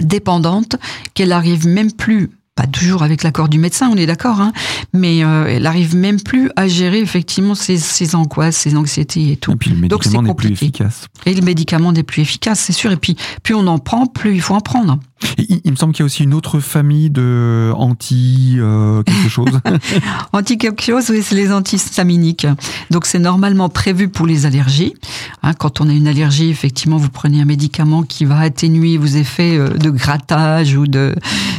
dépendante 0.00 0.76
qu'elle 1.14 1.32
arrive 1.32 1.66
même 1.66 1.92
plus 1.92 2.30
pas 2.56 2.66
toujours 2.66 3.02
avec 3.02 3.22
l'accord 3.22 3.48
du 3.48 3.58
médecin, 3.58 3.90
on 3.92 3.96
est 3.96 4.06
d'accord, 4.06 4.40
hein, 4.40 4.52
mais 4.94 5.22
euh, 5.22 5.44
elle 5.46 5.66
arrive 5.66 5.94
même 5.94 6.20
plus 6.20 6.50
à 6.56 6.66
gérer 6.66 7.00
effectivement 7.00 7.54
ses, 7.54 7.76
ses 7.76 8.14
angoisses, 8.14 8.56
ses 8.56 8.76
anxiétés 8.76 9.32
et 9.32 9.36
tout. 9.36 9.52
Et 9.52 9.56
puis 9.56 9.70
le 9.70 9.76
médicament 9.76 10.22
n'est 10.22 10.34
plus 10.34 10.48
compliqué. 10.48 10.64
efficace. 10.66 11.06
Et 11.26 11.34
le 11.34 11.42
médicament 11.42 11.92
n'est 11.92 12.02
plus 12.02 12.22
efficace, 12.22 12.60
c'est 12.60 12.72
sûr. 12.72 12.90
Et 12.90 12.96
puis, 12.96 13.14
plus 13.42 13.54
on 13.54 13.66
en 13.66 13.78
prend, 13.78 14.06
plus 14.06 14.34
il 14.34 14.40
faut 14.40 14.54
en 14.54 14.60
prendre. 14.60 14.98
Il, 15.38 15.70
me 15.70 15.76
semble 15.76 15.94
qu'il 15.94 16.02
y 16.02 16.04
a 16.04 16.06
aussi 16.06 16.24
une 16.24 16.34
autre 16.34 16.60
famille 16.60 17.08
de 17.08 17.72
anti 17.74 18.56
euh, 18.58 19.02
quelque 19.02 19.28
chose. 19.28 19.60
Anti 20.32 20.58
quelque 20.58 20.82
chose, 20.82 21.08
oui, 21.10 21.22
c'est 21.22 21.34
les 21.34 21.52
antihistaminiques. 21.52 22.46
Donc 22.90 23.06
c'est 23.06 23.18
normalement 23.18 23.70
prévu 23.70 24.08
pour 24.08 24.26
les 24.26 24.44
allergies. 24.44 24.94
Hein, 25.42 25.54
quand 25.54 25.80
on 25.80 25.88
a 25.88 25.92
une 25.92 26.06
allergie, 26.06 26.50
effectivement, 26.50 26.98
vous 26.98 27.08
prenez 27.08 27.40
un 27.40 27.46
médicament 27.46 28.02
qui 28.02 28.26
va 28.26 28.40
atténuer 28.40 28.98
vos 28.98 29.06
effets 29.06 29.56
euh, 29.56 29.70
de 29.70 29.88
grattage 29.88 30.76
ou 30.76 30.86
de 30.86 31.14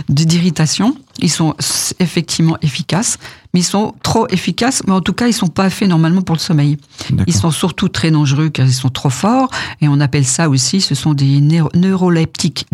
d'irritation. 0.08 0.96
Ils 1.20 1.32
sont 1.32 1.56
effectivement 2.00 2.58
efficaces, 2.62 3.17
mais 3.58 3.62
ils 3.62 3.63
sont 3.63 3.96
trop 4.04 4.28
efficaces. 4.30 4.84
Mais 4.86 4.93
en 4.93 5.02
tout 5.02 5.13
cas, 5.13 5.26
ils 5.26 5.34
sont 5.34 5.48
pas 5.48 5.72
faits 5.72 5.89
normalement 5.89 6.22
pour 6.22 6.36
le 6.36 6.39
sommeil. 6.39 6.78
Ils 7.26 7.34
sont 7.34 7.50
surtout 7.50 7.89
très 7.89 8.12
dangereux 8.12 8.50
car 8.50 8.67
ils 8.67 8.74
sont 8.74 8.89
trop 8.89 9.10
forts 9.10 9.50
et 9.82 9.88
on 9.88 10.00
appelle 10.00 10.26
ça 10.26 10.48
aussi, 10.48 10.80
ce 10.80 10.93
sont 10.93 11.15
des 11.15 11.41
neuro- 11.41 11.72
neuroleptiques 11.74 12.67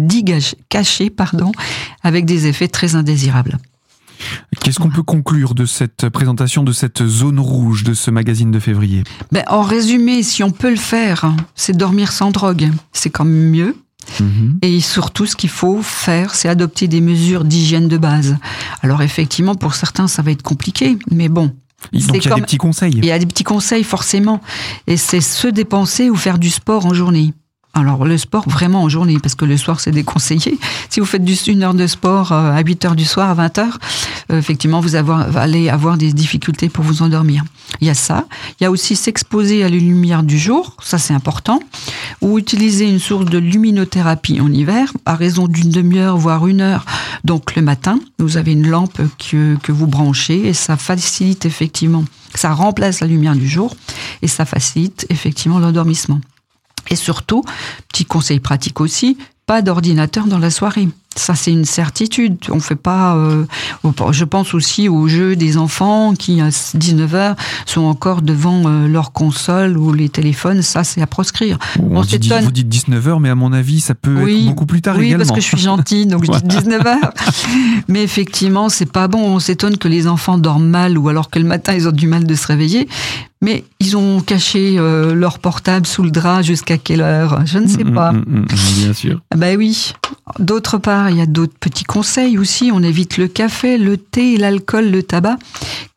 cachés, 0.68 1.10
pardon, 1.10 1.54
avec 2.04 2.26
des 2.26 2.48
effets 2.48 2.68
très 2.68 2.96
indésirables. 2.96 3.58
Qu'est-ce 4.62 4.80
qu'on 4.80 4.90
peut 4.90 5.04
conclure 5.04 5.54
de 5.54 5.66
cette 5.66 6.10
présentation 6.10 6.64
de 6.64 6.72
cette 6.72 7.06
zone 7.06 7.40
rouge 7.40 7.84
de 7.84 7.94
ce 7.94 8.12
magazine 8.12 8.52
de 8.52 8.60
février? 8.60 9.04
Ben, 9.32 9.44
en 9.48 9.62
résumé, 9.62 10.22
si 10.24 10.44
on 10.44 10.52
peut 10.52 10.70
le 10.70 10.76
faire, 10.78 11.26
hein, 11.26 11.38
c'est 11.56 11.76
dormir 11.76 12.12
sans 12.12 12.32
drogue. 12.32 12.70
C'est 12.92 13.10
quand 13.10 13.26
même 13.26 13.50
mieux. 13.50 13.76
Mhm. 14.20 14.60
Et 14.62 14.80
surtout, 14.82 15.26
ce 15.26 15.36
qu'il 15.36 15.50
faut 15.50 15.82
faire, 15.82 16.36
c'est 16.36 16.50
adopter 16.50 16.88
des 16.88 17.02
mesures 17.02 17.44
d'hygiène 17.46 17.88
de 17.88 17.98
base. 17.98 18.38
Alors 18.82 19.02
effectivement, 19.02 19.56
pour 19.56 19.76
certains, 19.76 20.08
ça 20.08 20.22
va 20.22 20.32
être 20.32 20.42
compliqué, 20.44 20.98
mais 21.12 21.30
bon, 21.30 21.46
Donc 21.46 21.56
il 21.94 22.02
y 22.24 22.28
a 22.28 22.30
comme- 22.30 22.40
des 22.40 22.46
petits 22.46 22.58
conseils. 22.58 22.94
il 22.98 23.06
y 23.06 23.12
a 23.12 23.20
des 23.20 23.26
petits 23.26 23.44
conseils 23.44 23.84
forcément. 23.84 24.42
Et 24.88 24.98
c'est 24.98 25.22
se 25.22 25.48
dépenser 25.48 26.10
ou 26.10 26.16
faire 26.16 26.38
du 26.40 26.50
sport 26.50 26.86
en 26.86 26.94
journée. 26.94 27.34
Alors 27.76 28.06
le 28.06 28.20
sport 28.20 28.48
vraiment 28.48 28.84
en 28.84 28.90
journée, 28.90 29.18
parce 29.22 29.34
que 29.34 29.46
le 29.46 29.58
soir 29.58 29.80
c'est 29.80 29.92
déconseillé. 29.92 30.60
Si 30.90 31.00
vous 31.00 31.08
faites 31.08 31.48
une 31.48 31.64
heure 31.64 31.74
de 31.74 31.88
sport 31.88 32.32
euh, 32.32 32.52
à 32.52 32.62
8 32.62 32.86
heures 32.86 32.96
du 32.96 33.06
soir, 33.06 33.32
à 33.32 33.34
20 33.34 33.58
heures, 33.58 33.80
euh, 34.32 34.38
effectivement 34.38 34.80
vous 34.80 34.96
allez 34.96 35.70
avoir 35.70 35.98
des 35.98 36.14
difficultés 36.14 36.70
pour 36.70 36.84
vous 36.84 37.02
endormir. 37.02 37.44
Il 37.82 37.88
y 37.88 37.90
a 37.90 37.96
ça. 37.96 38.26
Il 38.60 38.64
y 38.64 38.68
a 38.68 38.72
aussi 38.72 38.96
s'exposer 38.96 39.64
à 39.64 39.70
la 39.70 39.76
lumière 39.76 40.22
du 40.22 40.38
jour, 40.38 40.78
ça 40.84 41.00
c'est 41.00 41.16
important. 41.16 41.60
Ou 42.22 42.38
utiliser 42.38 42.88
une 42.88 43.00
source 43.00 43.26
de 43.26 43.40
luminothérapie 43.40 44.40
en 44.40 44.52
hiver, 44.52 44.94
à 45.08 45.16
raison 45.16 45.48
d'une 45.48 45.72
demi-heure, 45.72 46.16
voire 46.16 46.46
une 46.46 46.62
heure. 46.62 46.86
Donc 47.24 47.56
le 47.56 47.64
matin, 47.64 48.00
vous 48.20 48.38
avez 48.38 48.52
une 48.52 48.68
lampe 48.68 49.02
que, 49.18 49.56
que 49.64 49.72
vous 49.72 49.88
branchez 49.88 50.48
et 50.48 50.54
ça 50.54 50.78
facilite 50.78 51.46
effectivement, 51.46 52.06
ça 52.36 52.54
remplace 52.54 53.00
la 53.00 53.08
lumière 53.08 53.36
du 53.36 53.48
jour 53.48 53.76
et 54.22 54.28
ça 54.28 54.46
facilite 54.46 55.08
effectivement 55.10 55.58
l'endormissement. 55.58 56.22
Et 56.90 56.96
surtout, 56.96 57.44
petit 57.90 58.06
conseil 58.06 58.40
pratique 58.40 58.82
aussi, 58.82 59.18
pas 59.46 59.62
d'ordinateur 59.62 60.26
dans 60.26 60.40
la 60.40 60.50
soirée. 60.50 60.88
Ça, 61.16 61.36
c'est 61.36 61.52
une 61.52 61.66
certitude. 61.66 62.38
On 62.50 62.60
fait 62.60 62.76
pas. 62.76 63.16
euh, 63.16 63.46
je 64.12 64.24
pense 64.26 64.54
aussi 64.54 64.90
aux 64.90 65.08
jeux 65.08 65.36
des 65.36 65.58
enfants 65.58 66.14
qui, 66.16 66.42
à 66.42 66.50
19 66.74 67.16
heures, 67.16 67.36
sont 67.66 67.82
encore 67.84 68.22
devant 68.22 68.64
euh, 68.66 68.88
leur 68.88 69.12
console 69.12 69.78
ou 69.78 69.94
les 69.94 70.10
téléphones. 70.10 70.62
Ça, 70.62 70.84
c'est 70.84 71.02
à 71.02 71.08
proscrire. 71.08 71.58
On 71.80 71.98
on 71.98 72.02
dit- 72.02 72.30
vous 72.44 72.52
dites 72.52 72.68
19h, 72.70 73.20
mais 73.20 73.30
à 73.30 73.36
mon 73.36 73.54
avis, 73.54 73.80
ça 73.80 73.94
peut 73.96 74.24
Oui, 74.24 74.40
être 74.42 74.46
beaucoup 74.50 74.66
plus 74.66 74.82
tard 74.82 74.96
oui, 74.98 75.06
également. 75.08 75.24
parce 75.26 75.36
que 75.36 75.42
je 75.42 75.48
suis 75.48 75.58
gentille, 75.58 76.06
donc 76.08 76.26
je 76.26 76.32
dis 76.32 76.42
19 76.64 76.86
heures. 76.88 77.14
Mais 77.88 78.04
effectivement, 78.04 78.70
c'est 78.70 78.92
pas 78.92 79.08
bon. 79.08 79.20
On 79.36 79.40
s'étonne 79.40 79.78
que 79.78 79.88
les 79.88 80.08
enfants 80.08 80.38
dorment 80.38 80.68
mal 80.70 80.98
ou 80.98 81.10
alors 81.10 81.30
que 81.30 81.40
le 81.40 81.46
matin, 81.46 81.74
ils 81.74 81.88
ont 81.88 81.92
du 81.92 82.08
mal 82.08 82.26
de 82.26 82.36
se 82.36 82.48
réveiller. 82.48 82.88
Mais 83.42 83.66
ils 83.82 83.98
ont 83.98 84.22
caché 84.22 84.76
euh, 84.80 85.14
leur 85.14 85.38
portable 85.40 85.86
sous 85.86 86.02
le 86.02 86.12
drap 86.12 86.42
jusqu'à 86.44 86.78
quelle 86.78 87.02
heure? 87.02 87.42
Je 87.46 87.58
ne 87.60 87.68
sais 87.68 87.84
Mm, 87.84 87.94
pas. 87.94 88.14
mm, 88.14 88.24
mm, 88.26 88.40
mm, 88.40 88.46
bien 88.80 88.94
sûr. 88.94 89.22
Bah 89.36 89.48
oui. 89.58 89.92
D'autre 90.40 90.78
part, 90.78 91.03
il 91.10 91.18
y 91.18 91.22
a 91.22 91.26
d'autres 91.26 91.58
petits 91.60 91.84
conseils 91.84 92.38
aussi. 92.38 92.72
On 92.74 92.84
évite 92.84 93.18
le 93.18 93.28
café, 93.28 93.78
le 93.78 93.98
thé, 93.98 94.38
l'alcool, 94.38 94.90
le 94.90 95.04
tabac 95.04 95.38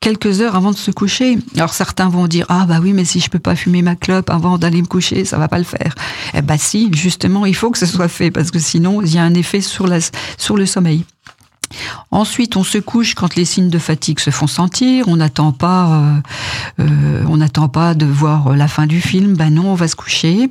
quelques 0.07 0.41
heures 0.41 0.55
avant 0.55 0.71
de 0.71 0.77
se 0.77 0.93
coucher. 0.93 1.37
Alors 1.57 1.75
certains 1.75 2.09
vont 2.09 2.29
dire 2.29 2.47
ah 2.49 2.65
bah 2.65 2.79
oui 2.81 2.93
mais 2.93 3.05
si 3.05 3.19
je 3.19 3.29
peux 3.29 3.41
pas 3.41 3.57
fumer 3.57 3.83
ma 3.83 3.97
clope 3.97 4.31
avant 4.31 4.57
d'aller 4.57 4.81
me 4.81 4.87
coucher 4.87 5.25
ça 5.25 5.37
va 5.37 5.49
pas 5.49 5.59
le 5.59 5.65
faire. 5.65 5.97
Eh 6.33 6.43
bah 6.43 6.59
si 6.59 6.91
justement 6.95 7.45
il 7.45 7.57
faut 7.57 7.73
que 7.73 7.79
ce 7.79 7.87
soit 7.87 8.07
fait 8.07 8.31
parce 8.31 8.53
que 8.53 8.61
sinon 8.61 9.03
il 9.03 9.13
y 9.13 9.19
a 9.19 9.25
un 9.25 9.35
effet 9.35 9.61
sur 9.61 9.89
la 9.89 9.99
sur 10.39 10.57
le 10.57 10.65
sommeil. 10.65 11.05
Ensuite, 12.11 12.57
on 12.57 12.65
se 12.65 12.79
couche 12.79 13.15
quand 13.15 13.35
les 13.37 13.45
signes 13.45 13.69
de 13.71 13.79
fatigue 13.79 14.21
se 14.21 14.31
font 14.31 14.47
sentir. 14.47 15.07
On 15.09 15.17
n'attend 15.17 15.53
pas, 15.53 15.87
euh, 15.89 16.15
euh, 16.81 17.25
on 17.29 17.37
n'attend 17.39 17.69
pas 17.69 17.95
de 17.95 18.07
voir 18.07 18.55
la 18.57 18.69
fin 18.69 18.87
du 18.87 19.01
film. 19.01 19.35
Ben 19.35 19.51
non, 19.51 19.71
on 19.73 19.75
va 19.75 19.89
se 19.89 19.97
coucher. 19.97 20.49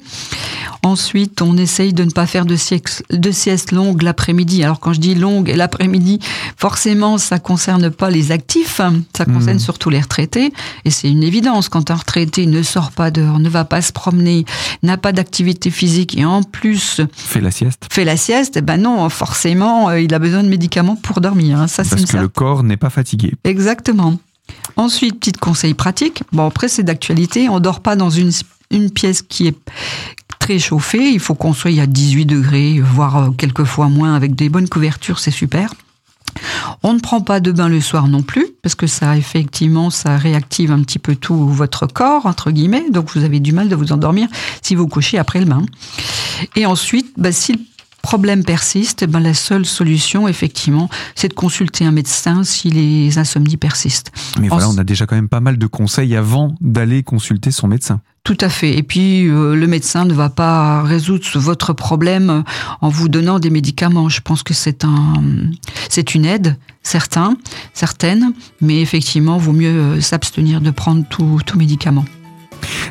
Ensuite, 0.84 1.42
on 1.42 1.58
essaye 1.58 1.94
de 1.94 2.04
ne 2.04 2.12
pas 2.12 2.26
faire 2.28 2.46
de 2.46 2.56
sieste, 2.56 3.04
de 3.12 3.32
sieste 3.32 3.72
longue 3.72 4.02
l'après-midi. 4.04 4.64
Alors 4.64 4.80
quand 4.80 4.94
je 4.94 5.00
dis 5.00 5.16
longue 5.16 5.52
l'après-midi, 5.56 6.20
forcément, 6.58 7.18
ça 7.18 7.40
concerne 7.40 7.90
pas 7.90 8.10
les 8.10 8.32
actifs. 8.32 8.82
Ça 9.16 9.26
concerne 9.26 9.56
Mhm. 9.56 9.60
surtout 9.60 9.90
les 9.90 10.02
retraités. 10.02 10.52
Et 10.86 10.92
c'est 10.92 11.10
une 11.10 11.24
évidence 11.24 11.70
quand 11.70 11.90
un 11.92 11.96
retraité 11.96 12.46
ne 12.46 12.62
sort 12.62 12.92
pas 12.92 13.10
dehors, 13.12 13.40
ne 13.40 13.50
va 13.50 13.66
pas 13.66 13.82
se 13.82 13.92
promener, 13.92 14.46
n'a 14.84 14.98
pas 14.98 15.12
d'activité 15.12 15.72
physique 15.72 16.18
et 16.18 16.26
en 16.26 16.44
plus 16.44 17.02
Fais 17.14 17.42
la 17.42 17.52
sieste. 17.52 17.88
fait 17.92 18.06
la 18.06 18.18
sieste, 18.18 18.60
ben 18.62 18.78
non, 18.78 19.08
forcément, 19.10 19.90
euh, 19.90 20.00
il 20.00 20.14
a 20.14 20.20
besoin 20.20 20.44
de 20.44 20.50
médicaments 20.50 20.96
pour 21.06 21.22
dormir. 21.22 21.60
hein. 21.60 21.68
Ça, 21.68 21.84
Parce 21.84 22.06
que 22.06 22.18
le 22.18 22.28
corps 22.28 22.64
n'est 22.64 22.78
pas 22.78 22.90
fatigué. 22.90 23.34
Exactement. 23.44 24.18
Ensuite, 24.76 25.20
petit 25.20 25.32
conseil 25.32 25.74
pratique. 25.74 26.24
Bon, 26.32 26.48
après, 26.48 26.68
c'est 26.68 26.84
d'actualité. 26.84 27.50
On 27.50 27.60
dort 27.60 27.80
pas 27.82 27.96
dans 27.96 28.10
une, 28.10 28.32
une 28.72 28.90
pièce 28.90 29.22
qui 29.22 29.48
est 29.48 29.58
très 30.40 30.60
chauffée. 30.60 31.12
Il 31.12 31.20
faut 31.20 31.36
qu'on 31.36 31.54
soit 31.54 31.80
à 31.80 31.86
18 31.86 32.26
degrés, 32.26 32.80
voire 32.80 33.18
euh, 33.18 33.30
quelquefois 33.32 33.88
moins, 33.88 34.16
avec 34.16 34.36
des 34.36 34.50
bonnes 34.50 34.68
couvertures, 34.70 35.20
c'est 35.20 35.32
super. 35.32 35.74
On 36.84 36.94
ne 36.94 37.00
prend 37.00 37.22
pas 37.22 37.40
de 37.40 37.52
bain 37.52 37.70
le 37.70 37.80
soir 37.80 38.08
non 38.08 38.22
plus, 38.22 38.48
parce 38.62 38.76
que 38.76 38.88
ça, 38.88 39.16
effectivement, 39.16 39.90
ça 39.90 40.18
réactive 40.18 40.72
un 40.72 40.82
petit 40.82 41.00
peu 41.00 41.16
tout 41.16 41.48
votre 41.48 41.88
corps, 41.88 42.26
entre 42.26 42.52
guillemets. 42.52 42.90
Donc, 42.92 43.10
vous 43.16 43.24
avez 43.24 43.40
du 43.40 43.54
mal 43.54 43.70
de 43.70 43.76
vous 43.76 43.94
endormir 43.94 44.28
si 44.62 44.76
vous 44.76 44.88
couchez 44.88 45.18
après 45.18 45.40
le 45.40 45.46
bain. 45.46 45.64
Et 46.56 46.66
ensuite, 46.66 47.14
bah, 47.18 47.32
si 47.32 47.54
le 47.54 47.60
problème 48.06 48.44
persiste, 48.44 49.04
ben, 49.08 49.20
la 49.20 49.34
seule 49.34 49.66
solution, 49.66 50.28
effectivement, 50.28 50.90
c'est 51.16 51.28
de 51.28 51.34
consulter 51.34 51.86
un 51.86 51.92
médecin 51.92 52.44
si 52.44 52.70
les 52.70 53.18
insomnies 53.18 53.58
persistent. 53.58 54.12
Mais 54.40 54.48
voilà, 54.48 54.70
on 54.70 54.78
a 54.78 54.84
déjà 54.84 55.08
quand 55.08 55.16
même 55.16 55.28
pas 55.28 55.40
mal 55.40 55.58
de 55.58 55.66
conseils 55.66 56.16
avant 56.16 56.54
d'aller 56.62 57.02
consulter 57.02 57.50
son 57.50 57.68
médecin. 57.68 58.02
Tout 58.24 58.38
à 58.42 58.50
fait. 58.50 58.78
Et 58.78 58.84
puis, 58.84 59.28
euh, 59.28 59.56
le 59.56 59.66
médecin 59.66 60.06
ne 60.06 60.14
va 60.14 60.30
pas 60.30 60.84
résoudre 60.84 61.26
votre 61.36 61.74
problème 61.74 62.30
euh, 62.30 62.42
en 62.82 62.90
vous 62.90 63.10
donnant 63.10 63.40
des 63.40 63.50
médicaments. 63.50 64.08
Je 64.08 64.22
pense 64.22 64.44
que 64.44 64.54
c'est 64.54 64.86
un, 64.86 65.14
c'est 65.90 66.14
une 66.14 66.26
aide, 66.26 66.58
certains, 66.84 67.38
certaines, 67.74 68.34
mais 68.62 68.82
effectivement, 68.82 69.40
vaut 69.40 69.52
mieux 69.52 69.70
euh, 69.70 70.02
s'abstenir 70.02 70.62
de 70.62 70.70
prendre 70.70 71.04
tout, 71.10 71.40
tout 71.44 71.58
médicament. 71.58 72.06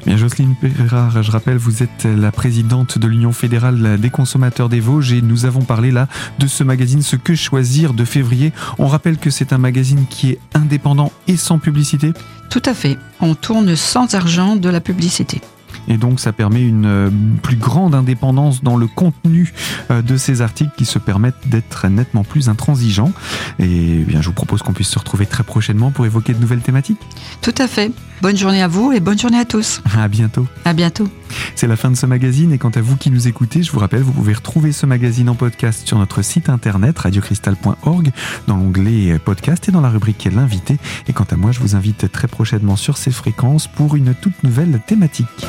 Bien, 0.07 0.19
Jocelyne 0.19 0.55
Perrard, 0.55 1.23
je 1.23 1.31
rappelle, 1.31 1.57
vous 1.57 1.83
êtes 1.83 2.05
la 2.05 2.31
présidente 2.31 2.99
de 2.99 3.07
l'Union 3.07 3.33
fédérale 3.33 3.99
des 3.99 4.11
consommateurs 4.11 4.69
des 4.69 4.79
Vosges 4.81 5.15
et 5.15 5.23
nous 5.23 5.47
avons 5.47 5.63
parlé 5.63 5.91
là 5.91 6.09
de 6.39 6.47
ce 6.47 6.63
magazine 6.63 7.01
Ce 7.01 7.17
que 7.17 7.35
choisir 7.35 7.95
de 7.95 8.05
février. 8.05 8.53
On 8.79 8.87
rappelle 8.87 9.17
que 9.17 9.31
c'est 9.31 9.55
un 9.55 9.59
magazine 9.59 10.05
qui 10.11 10.33
est 10.33 10.39
indépendant 10.53 11.11
et 11.27 11.39
sans 11.39 11.59
publicité 11.59 12.13
Tout 12.51 12.63
à 12.67 12.75
fait. 12.75 12.99
On 13.23 13.35
tourne 13.35 13.77
sans 13.77 14.15
argent 14.15 14.57
de 14.57 14.69
la 14.69 14.83
publicité. 14.83 15.41
Et 15.89 15.97
donc 15.97 16.21
ça 16.21 16.33
permet 16.33 16.63
une 16.63 16.87
euh, 16.87 17.11
plus 17.43 17.57
grande 17.57 17.95
indépendance 17.95 18.63
dans 18.63 18.77
le 18.77 18.87
contenu 18.87 19.53
euh, 19.91 20.03
de 20.03 20.17
ces 20.17 20.43
articles 20.43 20.73
qui 20.77 20.85
se 20.85 20.99
permettent 20.99 21.49
d'être 21.49 21.89
nettement 21.89 22.25
plus 22.25 22.49
intransigeants. 22.49 23.13
Et 23.59 24.01
eh 24.01 24.05
bien, 24.05 24.21
je 24.21 24.29
vous 24.29 24.35
propose 24.35 24.63
qu'on 24.63 24.73
puisse 24.73 24.89
se 24.89 24.99
retrouver 24.99 25.27
très 25.27 25.45
prochainement 25.45 25.91
pour 25.91 26.07
évoquer 26.07 26.35
de 26.35 26.41
nouvelles 26.41 26.61
thématiques. 26.61 27.01
Tout 27.43 27.55
à 27.59 27.67
fait. 27.67 27.93
Bonne 28.23 28.37
journée 28.37 28.63
à 28.63 28.69
vous 28.69 28.93
et 28.93 29.01
bonne 29.01 29.19
journée 29.19 29.39
à 29.39 29.45
tous. 29.45 29.83
À 29.97 30.09
bientôt. 30.09 30.47
À 30.65 30.73
bientôt. 30.73 31.09
C'est 31.55 31.67
la 31.67 31.77
fin 31.77 31.91
de 31.91 31.97
ce 31.97 32.07
magazine 32.07 32.53
et 32.53 32.59
quant 32.59 32.71
à 32.71 32.81
vous 32.81 32.97
qui 32.97 33.11
nous 33.11 33.29
écoutez, 33.29 33.63
je 33.63 33.73
vous 33.73 33.79
rappelle, 33.79 34.03
vous 34.03 34.13
pouvez 34.13 34.35
retrouver 34.35 34.73
ce 34.73 34.87
magazine 34.87 35.29
en 35.29 35.35
podcast 35.35 35.87
sur 35.87 35.99
notre 35.99 36.23
site 36.23 36.49
internet 36.49 36.99
radiocristal.org 36.99 38.11
dans 38.47 38.57
l'onglet 38.57 39.19
podcast 39.19 39.69
et 39.69 39.73
dans 39.73 39.81
la 39.81 39.89
rubrique 39.89 40.29
l'invité. 40.33 40.79
Et 41.09 41.13
quant 41.13 41.27
à 41.31 41.37
moi, 41.37 41.53
je 41.53 41.61
vous 41.61 41.77
invite 41.77 42.11
très 42.11 42.29
prochainement 42.29 42.77
sur 42.77 42.97
ces 42.97 43.11
fréquences 43.11 43.67
pour 43.67 43.97
une 43.97 44.15
toute 44.15 44.43
nouvelle 44.43 44.81
thématique. 44.87 45.47